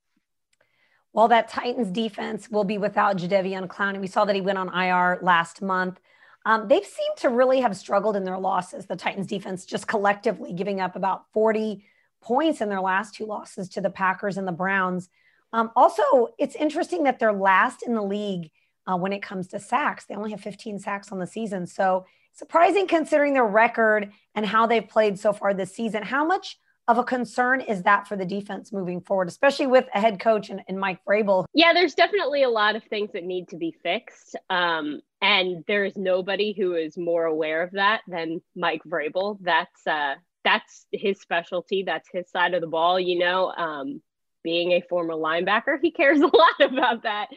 Well, 1.13 1.27
that 1.29 1.49
Titans 1.49 1.91
defense 1.91 2.49
will 2.49 2.63
be 2.63 2.77
without 2.77 3.17
Jadeveon 3.17 3.67
Clowney. 3.67 3.99
We 3.99 4.07
saw 4.07 4.25
that 4.25 4.35
he 4.35 4.41
went 4.41 4.59
on 4.59 4.73
IR 4.73 5.19
last 5.21 5.61
month. 5.61 5.99
Um, 6.45 6.67
they've 6.67 6.85
seemed 6.85 7.17
to 7.17 7.29
really 7.29 7.61
have 7.61 7.75
struggled 7.75 8.15
in 8.15 8.23
their 8.23 8.37
losses, 8.37 8.85
the 8.85 8.95
Titans 8.95 9.27
defense, 9.27 9.65
just 9.65 9.87
collectively 9.87 10.53
giving 10.53 10.79
up 10.79 10.95
about 10.95 11.23
40 11.33 11.83
points 12.21 12.61
in 12.61 12.69
their 12.69 12.81
last 12.81 13.15
two 13.15 13.25
losses 13.25 13.69
to 13.69 13.81
the 13.81 13.89
Packers 13.89 14.37
and 14.37 14.47
the 14.47 14.53
Browns. 14.53 15.09
Um, 15.51 15.71
also, 15.75 16.29
it's 16.37 16.55
interesting 16.55 17.03
that 17.03 17.19
they're 17.19 17.33
last 17.33 17.83
in 17.85 17.95
the 17.95 18.03
league 18.03 18.51
uh, 18.89 18.97
when 18.97 19.13
it 19.13 19.21
comes 19.21 19.47
to 19.47 19.59
sacks. 19.59 20.05
They 20.05 20.15
only 20.15 20.31
have 20.31 20.41
15 20.41 20.79
sacks 20.79 21.11
on 21.11 21.19
the 21.19 21.27
season. 21.27 21.67
So 21.67 22.05
surprising 22.33 22.87
considering 22.87 23.33
their 23.33 23.45
record 23.45 24.11
and 24.33 24.45
how 24.45 24.65
they've 24.65 24.87
played 24.87 25.19
so 25.19 25.33
far 25.33 25.53
this 25.53 25.73
season. 25.73 26.03
How 26.03 26.25
much 26.25 26.57
of 26.87 26.97
a 26.97 27.03
concern 27.03 27.61
is 27.61 27.83
that 27.83 28.07
for 28.07 28.15
the 28.15 28.25
defense 28.25 28.73
moving 28.73 29.01
forward, 29.01 29.27
especially 29.27 29.67
with 29.67 29.85
a 29.93 29.99
head 29.99 30.19
coach 30.19 30.49
and, 30.49 30.61
and 30.67 30.79
Mike 30.79 30.99
Vrabel? 31.07 31.45
Yeah, 31.53 31.71
there's 31.73 31.93
definitely 31.93 32.41
a 32.41 32.49
lot 32.49 32.75
of 32.75 32.83
things 32.85 33.11
that 33.13 33.23
need 33.23 33.49
to 33.49 33.57
be 33.57 33.75
fixed. 33.83 34.35
Um, 34.49 35.01
and 35.21 35.63
there's 35.67 35.95
nobody 35.95 36.55
who 36.57 36.73
is 36.73 36.97
more 36.97 37.25
aware 37.25 37.61
of 37.61 37.71
that 37.73 38.01
than 38.07 38.41
Mike 38.55 38.81
Vrabel. 38.87 39.37
That's 39.41 39.85
uh, 39.85 40.15
that's 40.43 40.87
his 40.91 41.19
specialty. 41.19 41.83
That's 41.83 42.09
his 42.11 42.31
side 42.31 42.55
of 42.55 42.61
the 42.61 42.67
ball. 42.67 42.99
You 42.99 43.19
know, 43.19 43.51
um, 43.51 44.01
being 44.43 44.71
a 44.71 44.81
former 44.81 45.13
linebacker, 45.13 45.77
he 45.79 45.91
cares 45.91 46.21
a 46.21 46.25
lot 46.25 46.61
about 46.61 47.03
that 47.03 47.27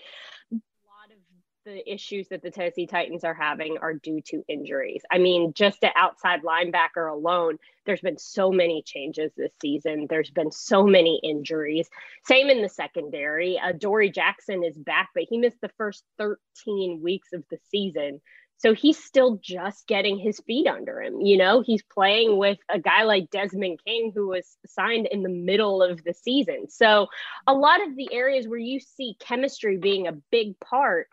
the 1.64 1.92
issues 1.92 2.28
that 2.28 2.42
the 2.42 2.50
Tennessee 2.50 2.86
Titans 2.86 3.24
are 3.24 3.34
having 3.34 3.78
are 3.78 3.94
due 3.94 4.20
to 4.26 4.44
injuries. 4.48 5.02
I 5.10 5.18
mean, 5.18 5.52
just 5.54 5.82
at 5.84 5.92
outside 5.96 6.42
linebacker 6.42 7.10
alone, 7.10 7.58
there's 7.86 8.00
been 8.00 8.18
so 8.18 8.50
many 8.50 8.82
changes 8.82 9.32
this 9.36 9.52
season. 9.60 10.06
There's 10.08 10.30
been 10.30 10.50
so 10.50 10.84
many 10.84 11.20
injuries. 11.22 11.88
Same 12.24 12.48
in 12.48 12.62
the 12.62 12.68
secondary. 12.68 13.58
Uh, 13.58 13.72
Dory 13.72 14.10
Jackson 14.10 14.64
is 14.64 14.76
back, 14.76 15.10
but 15.14 15.24
he 15.28 15.38
missed 15.38 15.60
the 15.60 15.70
first 15.78 16.04
13 16.18 17.00
weeks 17.02 17.28
of 17.32 17.44
the 17.50 17.58
season. 17.70 18.20
So 18.58 18.74
he's 18.74 19.02
still 19.02 19.40
just 19.42 19.88
getting 19.88 20.18
his 20.18 20.40
feet 20.46 20.68
under 20.68 21.02
him. 21.02 21.20
You 21.20 21.36
know, 21.36 21.62
he's 21.62 21.82
playing 21.82 22.38
with 22.38 22.58
a 22.68 22.78
guy 22.78 23.02
like 23.02 23.30
Desmond 23.30 23.80
King, 23.84 24.12
who 24.14 24.28
was 24.28 24.56
signed 24.66 25.08
in 25.10 25.22
the 25.22 25.28
middle 25.28 25.82
of 25.82 26.02
the 26.04 26.14
season. 26.14 26.70
So 26.70 27.08
a 27.46 27.54
lot 27.54 27.84
of 27.84 27.96
the 27.96 28.12
areas 28.12 28.46
where 28.46 28.58
you 28.58 28.78
see 28.78 29.16
chemistry 29.18 29.78
being 29.78 30.06
a 30.06 30.12
big 30.30 30.58
part 30.60 31.08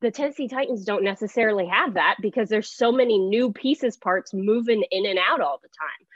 the 0.00 0.10
Tennessee 0.10 0.48
Titans 0.48 0.84
don't 0.84 1.04
necessarily 1.04 1.66
have 1.66 1.94
that 1.94 2.16
because 2.20 2.48
there's 2.48 2.70
so 2.70 2.90
many 2.90 3.18
new 3.18 3.52
pieces 3.52 3.96
parts 3.96 4.32
moving 4.32 4.82
in 4.90 5.06
and 5.06 5.18
out 5.18 5.40
all 5.40 5.60
the 5.62 5.68
time. 5.68 6.06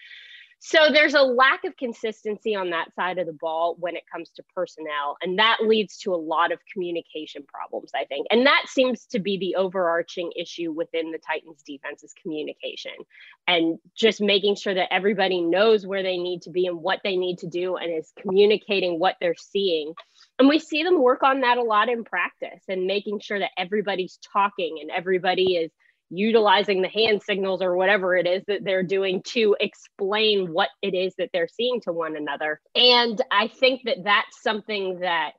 So 0.67 0.91
there's 0.91 1.13
a 1.13 1.21
lack 1.21 1.65
of 1.65 1.77
consistency 1.77 2.55
on 2.55 2.71
that 2.71 2.95
side 2.95 3.19
of 3.19 3.27
the 3.27 3.35
ball 3.35 3.77
when 3.79 3.97
it 3.97 4.05
comes 4.11 4.31
to 4.31 4.43
personnel. 4.55 5.19
And 5.21 5.39
that 5.39 5.59
leads 5.61 5.99
to 5.99 6.15
a 6.15 6.17
lot 6.17 6.53
of 6.53 6.59
communication 6.73 7.43
problems, 7.47 7.91
I 7.95 8.07
think. 8.07 8.27
And 8.31 8.47
that 8.47 8.63
seems 8.69 9.05
to 9.09 9.19
be 9.19 9.37
the 9.37 9.57
overarching 9.57 10.33
issue 10.35 10.73
within 10.73 11.11
the 11.11 11.19
Titans 11.19 11.63
defense 11.67 12.03
is 12.03 12.15
communication 12.15 12.93
and 13.47 13.79
just 13.95 14.23
making 14.23 14.57
sure 14.57 14.73
that 14.73 14.91
everybody 14.91 15.43
knows 15.43 15.87
where 15.87 16.03
they 16.03 16.17
need 16.17 16.41
to 16.43 16.51
be 16.51 16.67
and 16.67 16.79
what 16.79 17.01
they 17.05 17.19
need 17.19 17.41
to 17.41 17.47
do 17.47 17.77
and 17.77 17.93
is 17.95 18.11
communicating 18.19 18.99
what 18.99 19.17
they're 19.21 19.35
seeing. 19.37 19.93
And 20.39 20.49
we 20.49 20.59
see 20.59 20.83
them 20.83 21.01
work 21.01 21.23
on 21.23 21.41
that 21.41 21.59
a 21.59 21.63
lot 21.63 21.89
in 21.89 22.05
practice 22.05 22.63
and 22.69 22.87
making 22.87 23.21
sure 23.21 23.39
that 23.39 23.53
everybody's 23.57 24.19
talking 24.33 24.79
and 24.81 24.91
everybody 24.91 25.57
is 25.57 25.71
utilizing 26.11 26.83
the 26.83 26.89
hand 26.89 27.23
signals 27.23 27.63
or 27.63 27.77
whatever 27.77 28.17
it 28.17 28.27
is 28.27 28.43
that 28.47 28.65
they're 28.65 28.83
doing 28.83 29.23
to 29.23 29.57
explain 29.61 30.53
what 30.53 30.69
it 30.83 30.95
is 30.95 31.15
that 31.19 31.31
they're 31.33 31.49
seeing 31.49 31.81
to 31.83 31.93
one 31.93 32.17
another. 32.17 32.61
And 32.75 33.21
I 33.31 33.49
think 33.49 33.83
that 33.85 33.99
that's 34.05 34.43
something 34.43 35.01
that 35.01 35.33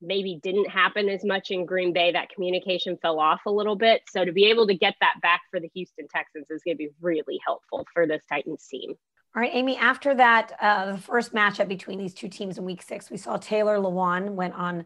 maybe 0.00 0.40
didn't 0.42 0.68
happen 0.68 1.08
as 1.08 1.24
much 1.24 1.50
in 1.50 1.64
Green 1.64 1.92
Bay. 1.92 2.12
That 2.12 2.28
communication 2.28 2.98
fell 3.00 3.20
off 3.20 3.40
a 3.46 3.50
little 3.50 3.76
bit. 3.76 4.02
So 4.10 4.24
to 4.24 4.32
be 4.32 4.46
able 4.46 4.66
to 4.66 4.74
get 4.74 4.94
that 5.00 5.14
back 5.22 5.42
for 5.50 5.60
the 5.60 5.70
Houston 5.74 6.08
Texans 6.08 6.50
is 6.50 6.62
going 6.64 6.76
to 6.76 6.78
be 6.78 6.90
really 7.00 7.38
helpful 7.44 7.86
for 7.94 8.06
this 8.06 8.22
Titans 8.28 8.66
team. 8.68 8.94
All 9.34 9.40
right, 9.40 9.50
Amy, 9.54 9.78
after 9.78 10.14
that, 10.14 10.52
uh, 10.60 10.92
the 10.92 10.98
first 10.98 11.32
matchup 11.32 11.66
between 11.66 11.98
these 11.98 12.12
two 12.12 12.28
teams 12.28 12.58
in 12.58 12.64
week 12.64 12.82
six, 12.82 13.10
we 13.10 13.16
saw 13.16 13.38
Taylor 13.38 13.78
Lewan 13.78 14.34
went 14.34 14.54
on 14.54 14.84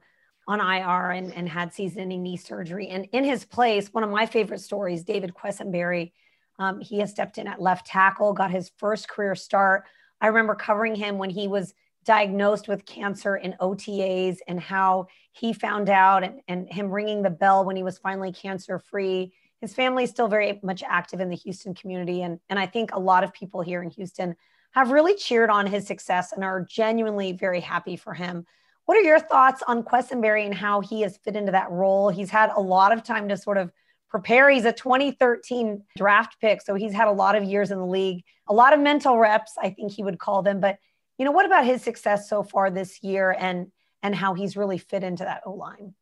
on 0.49 0.61
IR 0.61 1.11
and, 1.11 1.35
and 1.35 1.49
had 1.49 1.73
season-ending 1.75 2.23
knee 2.23 2.37
surgery. 2.37 2.87
And 2.87 3.09
in 3.11 3.25
his 3.25 3.45
place, 3.45 3.93
one 3.93 4.05
of 4.05 4.11
my 4.11 4.27
favorite 4.27 4.61
stories, 4.61 5.03
David 5.03 5.35
Quessenberry, 5.35 6.13
um, 6.61 6.81
he 6.81 7.01
has 7.01 7.11
stepped 7.11 7.39
in 7.39 7.49
at 7.49 7.61
left 7.61 7.85
tackle, 7.85 8.33
got 8.33 8.53
his 8.53 8.71
first 8.77 9.09
career 9.09 9.35
start. 9.35 9.83
I 10.21 10.29
remember 10.29 10.55
covering 10.55 10.95
him 10.95 11.19
when 11.19 11.31
he 11.31 11.49
was 11.49 11.75
diagnosed 12.05 12.69
with 12.69 12.87
cancer 12.87 13.35
in 13.37 13.57
OTAs 13.61 14.39
and 14.47 14.61
how 14.61 15.09
he 15.33 15.53
found 15.53 15.91
out 15.91 16.23
and, 16.23 16.41
and 16.47 16.73
him 16.73 16.93
ringing 16.93 17.23
the 17.23 17.31
bell 17.31 17.65
when 17.65 17.75
he 17.75 17.83
was 17.83 17.99
finally 17.99 18.33
cancer 18.33 18.79
free. 18.79 19.33
His 19.61 19.75
family 19.75 20.05
is 20.05 20.11
still 20.11 20.29
very 20.29 20.61
much 20.63 20.83
active 20.87 21.21
in 21.21 21.31
the 21.31 21.37
Houston 21.37 21.75
community. 21.75 22.23
And, 22.23 22.41
and 22.49 22.59
I 22.59 22.67
think 22.67 22.93
a 22.93 23.01
lot 23.01 23.25
of 23.25 23.33
people 23.33 23.63
here 23.63 23.83
in 23.83 23.91
Houston 23.91 24.37
have 24.73 24.91
really 24.91 25.15
cheered 25.15 25.51
on 25.51 25.67
his 25.67 25.87
success 25.87 26.33
and 26.33 26.45
are 26.45 26.67
genuinely 26.69 27.33
very 27.33 27.61
happy 27.61 27.97
for 27.97 28.13
him. 28.13 28.45
What 28.85 28.99
are 28.99 29.03
your 29.03 29.19
thoughts 29.19 29.63
on 29.67 29.83
Quessenberry 29.83 30.45
and 30.45 30.55
how 30.55 30.81
he 30.81 31.01
has 31.01 31.17
fit 31.17 31.35
into 31.35 31.53
that 31.53 31.71
role? 31.71 32.11
He's 32.11 32.31
had 32.31 32.51
a 32.55 32.61
lot 32.61 32.93
of 32.93 33.03
time 33.03 33.29
to 33.29 33.37
sort 33.37 33.59
of 33.59 33.73
prepare. 34.09 34.49
He's 34.51 34.65
a 34.65 34.73
2013 34.73 35.83
draft 35.97 36.37
pick, 36.41 36.63
so 36.63 36.75
he's 36.75 36.93
had 36.93 37.09
a 37.09 37.13
lot 37.13 37.35
of 37.35 37.45
years 37.45 37.71
in 37.71 37.79
the 37.79 37.87
league, 37.87 38.23
a 38.49 38.55
lot 38.55 38.73
of 38.73 38.81
mental 38.81 39.19
reps, 39.19 39.55
I 39.61 39.71
think 39.71 39.93
he 39.93 40.05
would 40.05 40.19
call 40.19 40.43
them. 40.43 40.61
But 40.61 40.79
you 41.19 41.25
know, 41.25 41.33
what 41.33 41.47
about 41.47 41.65
his 41.65 41.83
success 41.83 42.29
so 42.29 42.43
far 42.43 42.71
this 42.71 43.03
year 43.03 43.35
and 43.39 43.73
and 44.03 44.15
how 44.15 44.35
he's 44.35 44.57
really 44.57 44.79
fit 44.79 45.03
into 45.03 45.25
that 45.25 45.43
O 45.47 45.53
line? 45.53 45.95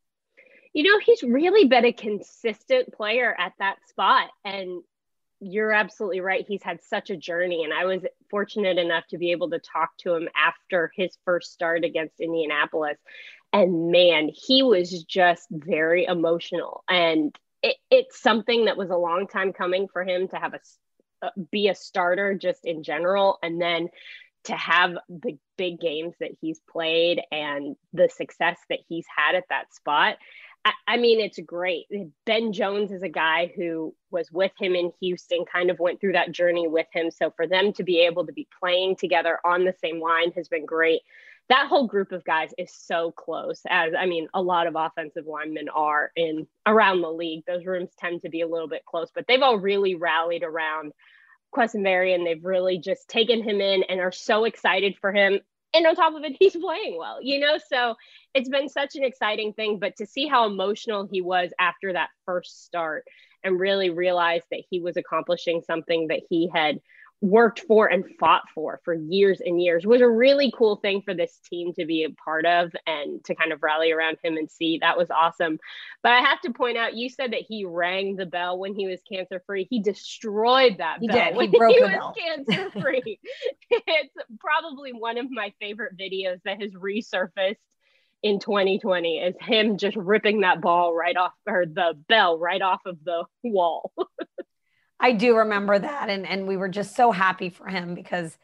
You 0.75 0.83
know, 0.83 0.99
he's 0.99 1.23
really 1.23 1.69
been 1.69 1.85
a 1.85 1.93
consistent 1.93 2.91
player 2.91 3.33
at 3.39 3.53
that 3.59 3.77
spot, 3.87 4.27
and 4.43 4.83
you're 5.39 5.71
absolutely 5.71 6.19
right. 6.19 6.43
He's 6.45 6.63
had 6.63 6.83
such 6.83 7.09
a 7.09 7.15
journey, 7.15 7.63
and 7.63 7.73
I 7.73 7.85
was 7.85 8.01
fortunate 8.29 8.77
enough 8.77 9.07
to 9.11 9.17
be 9.17 9.31
able 9.31 9.51
to 9.51 9.59
talk 9.59 9.95
to 9.99 10.13
him 10.13 10.27
after 10.35 10.91
his 10.93 11.17
first 11.23 11.53
start 11.53 11.85
against 11.85 12.19
Indianapolis. 12.19 12.97
And 13.53 13.89
man, 13.89 14.29
he 14.33 14.63
was 14.63 15.01
just 15.05 15.47
very 15.49 16.03
emotional, 16.03 16.83
and 16.89 17.33
it, 17.63 17.77
it's 17.89 18.21
something 18.21 18.65
that 18.65 18.75
was 18.75 18.89
a 18.89 18.97
long 18.97 19.27
time 19.27 19.53
coming 19.53 19.87
for 19.87 20.03
him 20.03 20.27
to 20.27 20.35
have 20.35 20.55
a 20.55 20.59
uh, 21.21 21.29
be 21.51 21.69
a 21.69 21.75
starter 21.75 22.35
just 22.35 22.65
in 22.65 22.83
general, 22.83 23.39
and 23.41 23.61
then 23.61 23.87
to 24.43 24.53
have 24.57 24.95
the 25.07 25.37
big 25.57 25.79
games 25.79 26.15
that 26.19 26.31
he's 26.41 26.59
played 26.69 27.21
and 27.31 27.77
the 27.93 28.09
success 28.09 28.57
that 28.69 28.79
he's 28.89 29.05
had 29.15 29.35
at 29.35 29.45
that 29.49 29.73
spot 29.73 30.17
I, 30.87 30.97
mean, 30.97 31.19
it's 31.19 31.39
great. 31.39 31.85
Ben 32.25 32.51
Jones 32.51 32.91
is 32.91 33.03
a 33.03 33.09
guy 33.09 33.51
who 33.55 33.93
was 34.09 34.31
with 34.31 34.51
him 34.59 34.75
in 34.75 34.91
Houston, 34.99 35.45
kind 35.45 35.69
of 35.69 35.79
went 35.79 36.01
through 36.01 36.13
that 36.13 36.31
journey 36.31 36.67
with 36.67 36.87
him. 36.91 37.11
So 37.11 37.31
for 37.35 37.45
them 37.45 37.71
to 37.73 37.83
be 37.83 37.99
able 37.99 38.25
to 38.25 38.33
be 38.33 38.47
playing 38.59 38.95
together 38.95 39.39
on 39.45 39.63
the 39.63 39.75
same 39.79 40.01
line 40.01 40.31
has 40.31 40.47
been 40.47 40.65
great. 40.65 41.01
That 41.49 41.67
whole 41.67 41.85
group 41.85 42.11
of 42.11 42.23
guys 42.23 42.49
is 42.57 42.73
so 42.73 43.11
close, 43.11 43.61
as 43.69 43.93
I 43.95 44.07
mean, 44.07 44.27
a 44.33 44.41
lot 44.41 44.65
of 44.65 44.75
offensive 44.75 45.27
linemen 45.27 45.69
are 45.69 46.11
in 46.15 46.47
around 46.65 47.01
the 47.01 47.11
league. 47.11 47.43
Those 47.45 47.67
rooms 47.67 47.91
tend 47.99 48.23
to 48.23 48.29
be 48.29 48.41
a 48.41 48.47
little 48.47 48.67
bit 48.67 48.83
close, 48.85 49.11
but 49.13 49.25
they've 49.27 49.43
all 49.43 49.59
really 49.59 49.93
rallied 49.93 50.41
around 50.41 50.93
Quessenberry 51.55 52.15
and 52.15 52.25
they've 52.25 52.43
really 52.43 52.79
just 52.79 53.07
taken 53.07 53.43
him 53.43 53.61
in 53.61 53.83
and 53.83 53.99
are 54.01 54.11
so 54.11 54.45
excited 54.45 54.95
for 54.99 55.13
him 55.13 55.39
and 55.75 55.85
on 55.85 55.95
top 55.95 56.15
of 56.15 56.23
it, 56.23 56.35
he's 56.39 56.55
playing 56.55 56.97
well, 56.97 57.19
you 57.21 57.39
know? 57.39 57.57
So 57.69 57.95
it's 58.33 58.49
been 58.49 58.69
such 58.69 58.95
an 58.95 59.03
exciting 59.03 59.53
thing. 59.53 59.79
But 59.79 59.95
to 59.97 60.05
see 60.05 60.27
how 60.27 60.45
emotional 60.45 61.07
he 61.11 61.21
was 61.21 61.51
after 61.59 61.93
that 61.93 62.09
first 62.25 62.65
start 62.65 63.03
and 63.43 63.59
really 63.59 63.89
realize 63.89 64.41
that 64.51 64.63
he 64.69 64.79
was 64.79 64.97
accomplishing 64.97 65.61
something 65.61 66.07
that 66.07 66.21
he 66.29 66.49
had 66.53 66.79
worked 67.25 67.61
for 67.67 67.87
and 67.87 68.05
fought 68.19 68.43
for 68.53 68.79
for 68.85 68.93
years 68.93 69.41
and 69.41 69.61
years 69.61 69.85
was 69.85 70.01
a 70.01 70.07
really 70.07 70.53
cool 70.55 70.77
thing 70.77 71.01
for 71.01 71.13
this 71.13 71.39
team 71.49 71.73
to 71.73 71.85
be 71.85 72.03
a 72.03 72.09
part 72.11 72.45
of 72.45 72.71
and 72.85 73.23
to 73.25 73.35
kind 73.35 73.51
of 73.51 73.63
rally 73.63 73.91
around 73.91 74.17
him 74.23 74.37
and 74.37 74.49
see. 74.49 74.77
That 74.79 74.97
was 74.97 75.09
awesome. 75.09 75.59
But 76.03 76.13
i 76.13 76.19
have 76.19 76.39
to 76.41 76.53
point 76.53 76.77
out 76.77 76.95
you 76.95 77.09
said 77.09 77.33
that 77.33 77.41
he 77.47 77.65
rang 77.65 78.15
the 78.15 78.25
bell 78.25 78.57
when 78.57 78.75
he 78.75 78.87
was 78.87 78.99
cancer 79.11 79.41
free 79.45 79.67
he 79.69 79.81
destroyed 79.81 80.77
that 80.77 80.97
he 80.99 81.07
bell 81.07 81.17
did. 81.17 81.35
when 81.35 81.51
he, 81.51 81.57
broke 81.57 81.73
he 81.73 81.79
the 81.79 81.87
was 81.87 82.15
cancer 82.17 82.71
free 82.79 83.19
it's 83.69 84.13
probably 84.39 84.93
one 84.93 85.17
of 85.17 85.29
my 85.29 85.51
favorite 85.59 85.97
videos 85.97 86.39
that 86.45 86.61
has 86.61 86.71
resurfaced 86.73 87.55
in 88.23 88.39
2020 88.39 89.19
is 89.19 89.35
him 89.39 89.77
just 89.77 89.95
ripping 89.97 90.41
that 90.41 90.61
ball 90.61 90.95
right 90.95 91.17
off 91.17 91.33
or 91.47 91.65
the 91.65 91.93
bell 92.07 92.39
right 92.39 92.61
off 92.61 92.81
of 92.85 92.97
the 93.03 93.23
wall 93.43 93.91
I 94.99 95.11
do 95.11 95.37
remember 95.37 95.77
that. 95.77 96.09
And, 96.09 96.25
and 96.25 96.47
we 96.47 96.57
were 96.57 96.69
just 96.69 96.95
so 96.95 97.11
happy 97.11 97.49
for 97.49 97.67
him 97.67 97.95
because, 97.95 98.37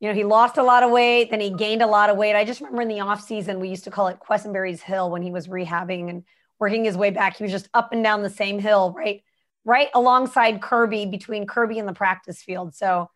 you 0.00 0.08
know, 0.08 0.14
he 0.14 0.24
lost 0.24 0.56
a 0.56 0.62
lot 0.62 0.82
of 0.82 0.90
weight, 0.90 1.30
then 1.30 1.40
he 1.40 1.50
gained 1.50 1.82
a 1.82 1.86
lot 1.86 2.10
of 2.10 2.16
weight. 2.16 2.34
I 2.34 2.44
just 2.44 2.60
remember 2.60 2.82
in 2.82 2.88
the 2.88 3.00
off 3.00 3.20
season, 3.20 3.60
we 3.60 3.68
used 3.68 3.84
to 3.84 3.90
call 3.90 4.08
it 4.08 4.18
Quessenberry's 4.20 4.80
Hill 4.80 5.10
when 5.10 5.22
he 5.22 5.30
was 5.30 5.48
rehabbing 5.48 6.08
and 6.08 6.24
working 6.58 6.84
his 6.84 6.96
way 6.96 7.10
back. 7.10 7.36
He 7.36 7.44
was 7.44 7.52
just 7.52 7.68
up 7.74 7.92
and 7.92 8.02
down 8.02 8.22
the 8.22 8.30
same 8.30 8.58
hill, 8.58 8.94
right, 8.96 9.22
right 9.64 9.88
alongside 9.94 10.62
Kirby, 10.62 11.06
between 11.06 11.46
Kirby 11.46 11.78
and 11.78 11.88
the 11.88 11.92
practice 11.92 12.42
field. 12.42 12.74
So 12.74 13.10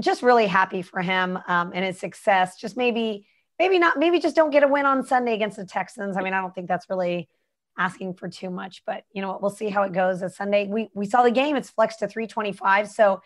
just 0.00 0.22
really 0.22 0.46
happy 0.46 0.82
for 0.82 1.00
him 1.00 1.38
um, 1.46 1.72
and 1.74 1.84
his 1.84 1.98
success. 1.98 2.56
Just 2.60 2.76
maybe, 2.76 3.26
maybe 3.58 3.78
not, 3.78 3.98
maybe 3.98 4.18
just 4.20 4.36
don't 4.36 4.50
get 4.50 4.62
a 4.62 4.68
win 4.68 4.86
on 4.86 5.04
Sunday 5.04 5.34
against 5.34 5.56
the 5.56 5.64
Texans. 5.64 6.16
I 6.16 6.22
mean, 6.22 6.34
I 6.34 6.40
don't 6.40 6.54
think 6.54 6.68
that's 6.68 6.90
really 6.90 7.28
asking 7.76 8.14
for 8.14 8.28
too 8.28 8.50
much, 8.50 8.82
but 8.86 9.04
you 9.12 9.22
know 9.22 9.28
what? 9.28 9.42
We'll 9.42 9.50
see 9.50 9.68
how 9.68 9.82
it 9.82 9.92
goes. 9.92 10.22
As 10.22 10.36
Sunday, 10.36 10.66
we 10.66 10.90
we 10.94 11.06
saw 11.06 11.22
the 11.22 11.30
game. 11.30 11.56
It's 11.56 11.70
flexed 11.70 12.00
to 12.00 12.08
325. 12.08 12.88
So, 12.88 13.20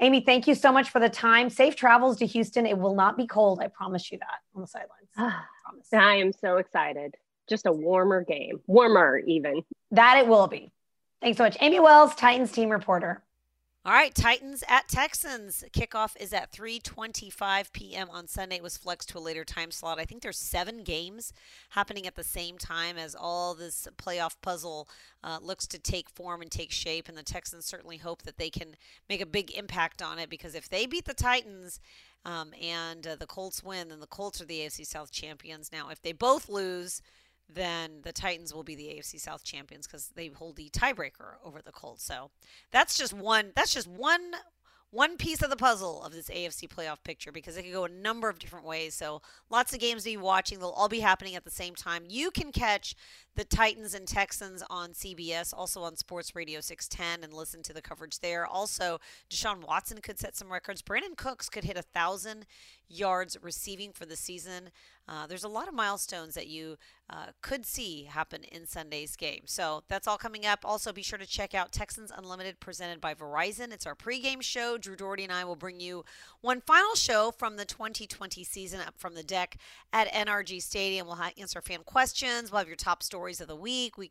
Amy, 0.00 0.20
thank 0.20 0.46
you 0.46 0.54
so 0.54 0.72
much 0.72 0.90
for 0.90 1.00
the 1.00 1.08
time. 1.08 1.50
Safe 1.50 1.76
travels 1.76 2.18
to 2.18 2.26
Houston. 2.26 2.66
It 2.66 2.78
will 2.78 2.94
not 2.94 3.16
be 3.16 3.26
cold. 3.26 3.60
I 3.60 3.68
promise 3.68 4.10
you 4.10 4.18
that 4.18 4.40
on 4.54 4.62
the 4.62 4.66
sidelines. 4.66 5.08
Ah, 5.16 5.46
I, 5.92 5.96
I 5.96 6.14
am 6.16 6.32
so 6.32 6.56
excited. 6.56 7.14
Just 7.48 7.66
a 7.66 7.72
warmer 7.72 8.24
game, 8.24 8.60
warmer 8.66 9.18
even. 9.18 9.62
That 9.90 10.18
it 10.18 10.26
will 10.28 10.46
be. 10.46 10.72
Thanks 11.20 11.36
so 11.36 11.44
much, 11.44 11.56
Amy 11.60 11.80
Wells, 11.80 12.14
Titans 12.14 12.52
team 12.52 12.70
reporter. 12.70 13.22
All 13.82 13.94
right, 13.94 14.14
Titans 14.14 14.62
at 14.68 14.88
Texans. 14.88 15.64
Kickoff 15.72 16.14
is 16.20 16.34
at 16.34 16.52
3:25 16.52 17.72
p.m. 17.72 18.10
on 18.10 18.26
Sunday. 18.26 18.56
It 18.56 18.62
was 18.62 18.76
flexed 18.76 19.08
to 19.08 19.18
a 19.18 19.20
later 19.20 19.42
time 19.42 19.70
slot. 19.70 19.98
I 19.98 20.04
think 20.04 20.20
there's 20.20 20.36
seven 20.36 20.84
games 20.84 21.32
happening 21.70 22.06
at 22.06 22.14
the 22.14 22.22
same 22.22 22.58
time 22.58 22.98
as 22.98 23.16
all 23.18 23.54
this 23.54 23.88
playoff 23.96 24.36
puzzle 24.42 24.86
uh, 25.24 25.38
looks 25.40 25.66
to 25.68 25.78
take 25.78 26.10
form 26.10 26.42
and 26.42 26.50
take 26.50 26.70
shape. 26.70 27.08
And 27.08 27.16
the 27.16 27.22
Texans 27.22 27.64
certainly 27.64 27.96
hope 27.96 28.20
that 28.24 28.36
they 28.36 28.50
can 28.50 28.76
make 29.08 29.22
a 29.22 29.26
big 29.26 29.50
impact 29.52 30.02
on 30.02 30.18
it 30.18 30.28
because 30.28 30.54
if 30.54 30.68
they 30.68 30.84
beat 30.84 31.06
the 31.06 31.14
Titans 31.14 31.80
um, 32.26 32.52
and 32.60 33.06
uh, 33.06 33.16
the 33.16 33.26
Colts 33.26 33.64
win, 33.64 33.88
then 33.88 34.00
the 34.00 34.06
Colts 34.06 34.42
are 34.42 34.46
the 34.46 34.60
AFC 34.60 34.84
South 34.84 35.10
champions. 35.10 35.72
Now, 35.72 35.88
if 35.88 36.02
they 36.02 36.12
both 36.12 36.50
lose, 36.50 37.00
then 37.54 38.00
the 38.02 38.12
Titans 38.12 38.54
will 38.54 38.62
be 38.62 38.74
the 38.74 38.84
AFC 38.84 39.20
South 39.20 39.44
champions 39.44 39.86
because 39.86 40.08
they 40.14 40.28
hold 40.28 40.56
the 40.56 40.70
tiebreaker 40.70 41.34
over 41.44 41.60
the 41.62 41.72
Colts. 41.72 42.04
So 42.04 42.30
that's 42.70 42.96
just 42.96 43.12
one. 43.12 43.52
That's 43.54 43.74
just 43.74 43.88
one 43.88 44.32
one 44.92 45.16
piece 45.16 45.40
of 45.40 45.50
the 45.50 45.56
puzzle 45.56 46.02
of 46.02 46.12
this 46.12 46.28
AFC 46.28 46.68
playoff 46.68 47.02
picture 47.04 47.30
because 47.30 47.56
it 47.56 47.62
could 47.62 47.72
go 47.72 47.84
a 47.84 47.88
number 47.88 48.28
of 48.28 48.38
different 48.38 48.66
ways. 48.66 48.94
So 48.94 49.22
lots 49.48 49.72
of 49.72 49.78
games 49.78 50.02
to 50.02 50.10
be 50.10 50.16
watching. 50.16 50.58
They'll 50.58 50.70
all 50.70 50.88
be 50.88 51.00
happening 51.00 51.36
at 51.36 51.44
the 51.44 51.50
same 51.50 51.74
time. 51.74 52.04
You 52.08 52.30
can 52.30 52.50
catch 52.50 52.96
the 53.36 53.44
Titans 53.44 53.94
and 53.94 54.06
Texans 54.06 54.62
on 54.68 54.90
CBS, 54.90 55.54
also 55.56 55.82
on 55.82 55.96
Sports 55.96 56.34
Radio 56.34 56.60
610, 56.60 57.24
and 57.24 57.32
listen 57.32 57.62
to 57.62 57.72
the 57.72 57.82
coverage 57.82 58.18
there. 58.20 58.46
Also, 58.46 58.98
Deshaun 59.28 59.66
Watson 59.66 59.98
could 60.00 60.18
set 60.18 60.36
some 60.36 60.52
records. 60.52 60.82
Brandin 60.82 61.16
Cooks 61.16 61.48
could 61.48 61.64
hit 61.64 61.76
a 61.76 61.82
thousand 61.82 62.46
yards 62.90 63.36
receiving 63.40 63.92
for 63.92 64.04
the 64.04 64.16
season. 64.16 64.70
Uh, 65.08 65.26
there's 65.26 65.44
a 65.44 65.48
lot 65.48 65.68
of 65.68 65.74
milestones 65.74 66.34
that 66.34 66.46
you 66.46 66.76
uh, 67.08 67.26
could 67.42 67.66
see 67.66 68.04
happen 68.04 68.44
in 68.44 68.66
Sunday's 68.66 69.16
game. 69.16 69.42
So 69.44 69.82
that's 69.88 70.06
all 70.06 70.16
coming 70.16 70.46
up. 70.46 70.60
Also, 70.64 70.92
be 70.92 71.02
sure 71.02 71.18
to 71.18 71.26
check 71.26 71.54
out 71.54 71.72
Texans 71.72 72.12
Unlimited 72.16 72.60
presented 72.60 73.00
by 73.00 73.14
Verizon. 73.14 73.72
It's 73.72 73.86
our 73.86 73.96
pregame 73.96 74.42
show. 74.42 74.78
Drew 74.78 74.94
Dougherty 74.94 75.24
and 75.24 75.32
I 75.32 75.44
will 75.44 75.56
bring 75.56 75.80
you 75.80 76.04
one 76.40 76.60
final 76.60 76.94
show 76.94 77.32
from 77.36 77.56
the 77.56 77.64
2020 77.64 78.44
season 78.44 78.80
up 78.80 78.94
from 78.98 79.14
the 79.14 79.24
deck 79.24 79.56
at 79.92 80.12
NRG 80.12 80.62
Stadium. 80.62 81.08
We'll 81.08 81.18
answer 81.38 81.60
fan 81.60 81.80
questions. 81.84 82.52
We'll 82.52 82.60
have 82.60 82.68
your 82.68 82.76
top 82.76 83.02
stories 83.20 83.42
of 83.42 83.48
the 83.48 83.56
week. 83.56 83.98
We 83.98 84.10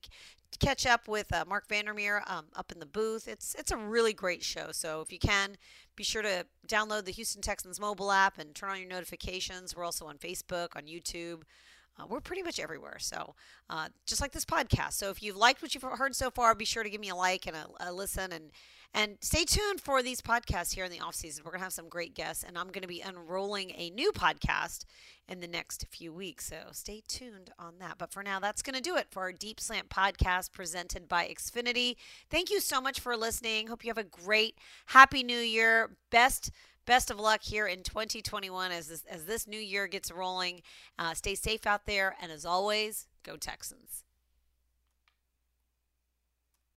catch 0.59 0.85
up 0.85 1.07
with 1.07 1.33
uh, 1.33 1.43
Marc 1.47 1.67
Vandermeer 1.67 2.21
um, 2.27 2.45
up 2.55 2.71
in 2.71 2.79
the 2.79 2.85
booth. 2.85 3.27
It's 3.27 3.55
it's 3.55 3.71
a 3.71 3.77
really 3.77 4.13
great 4.13 4.43
show. 4.43 4.67
So 4.71 5.01
if 5.01 5.11
you 5.11 5.17
can, 5.17 5.57
be 5.95 6.03
sure 6.03 6.21
to 6.21 6.45
download 6.67 7.05
the 7.05 7.11
Houston 7.11 7.41
Texans 7.41 7.79
mobile 7.79 8.11
app 8.11 8.37
and 8.37 8.53
turn 8.53 8.69
on 8.69 8.79
your 8.79 8.87
notifications. 8.87 9.75
We're 9.75 9.83
also 9.83 10.05
on 10.05 10.19
Facebook, 10.19 10.75
on 10.75 10.83
YouTube. 10.83 11.41
Uh, 11.99 12.05
we're 12.07 12.21
pretty 12.21 12.43
much 12.43 12.59
everywhere. 12.59 12.97
So, 12.99 13.35
uh, 13.69 13.89
just 14.05 14.21
like 14.21 14.31
this 14.31 14.45
podcast. 14.45 14.93
So, 14.93 15.09
if 15.09 15.21
you've 15.21 15.35
liked 15.35 15.61
what 15.61 15.73
you've 15.73 15.83
heard 15.83 16.15
so 16.15 16.29
far, 16.31 16.55
be 16.55 16.65
sure 16.65 16.83
to 16.83 16.89
give 16.89 17.01
me 17.01 17.09
a 17.09 17.15
like 17.15 17.47
and 17.47 17.55
a, 17.55 17.67
a 17.79 17.93
listen. 17.93 18.31
And 18.31 18.51
and 18.93 19.17
stay 19.21 19.45
tuned 19.45 19.81
for 19.81 20.01
these 20.01 20.21
podcasts 20.21 20.73
here 20.73 20.83
in 20.83 20.91
the 20.91 20.99
off 20.99 21.13
season. 21.13 21.43
We're 21.43 21.51
to 21.59 21.65
have 21.65 21.73
some 21.73 21.89
great 21.89 22.15
guests, 22.15 22.43
and 22.43 22.57
I'm 22.57 22.69
to 22.81 22.87
be 22.87 23.01
unrolling 23.01 23.71
a 23.75 23.91
new 23.91 24.11
podcast 24.11 24.85
in 25.27 25.41
the 25.41 25.47
next 25.47 25.85
few 25.91 26.11
weeks. 26.11 26.47
So 26.47 26.55
stay 26.71 27.03
tuned 27.07 27.51
on 27.59 27.75
that. 27.79 27.99
But 27.99 28.11
for 28.11 28.23
now, 28.23 28.39
that's 28.39 28.63
to 28.75 28.81
do 28.81 28.97
it 28.97 29.07
for 29.11 29.21
our 29.21 29.31
Deep 29.31 29.59
Slant 29.59 29.89
podcast 29.89 30.51
presented 30.51 31.07
by 31.07 31.27
Xfinity. 31.27 31.97
Thank 32.31 32.49
you 32.49 32.59
so 32.59 32.81
much 32.81 32.99
for 32.99 33.15
listening. 33.15 33.67
Hope 33.67 33.83
you 33.83 33.91
have 33.91 33.99
a 33.99 34.03
great, 34.03 34.57
happy 34.87 35.21
new 35.21 35.37
year. 35.37 35.91
Best 36.09 36.51
best 36.89 37.11
of 37.11 37.19
luck 37.19 37.43
here 37.43 37.67
in 37.67 37.83
2021 37.83 38.71
as 38.71 38.87
this, 38.87 39.03
as 39.07 39.25
this 39.25 39.45
new 39.45 39.59
year 39.59 39.85
gets 39.85 40.11
rolling. 40.11 40.63
Uh, 40.97 41.13
stay 41.13 41.35
safe 41.35 41.67
out 41.67 41.85
there, 41.85 42.15
and 42.19 42.31
as 42.31 42.45
always, 42.45 43.05
go 43.21 43.37
Texans. 43.37 44.05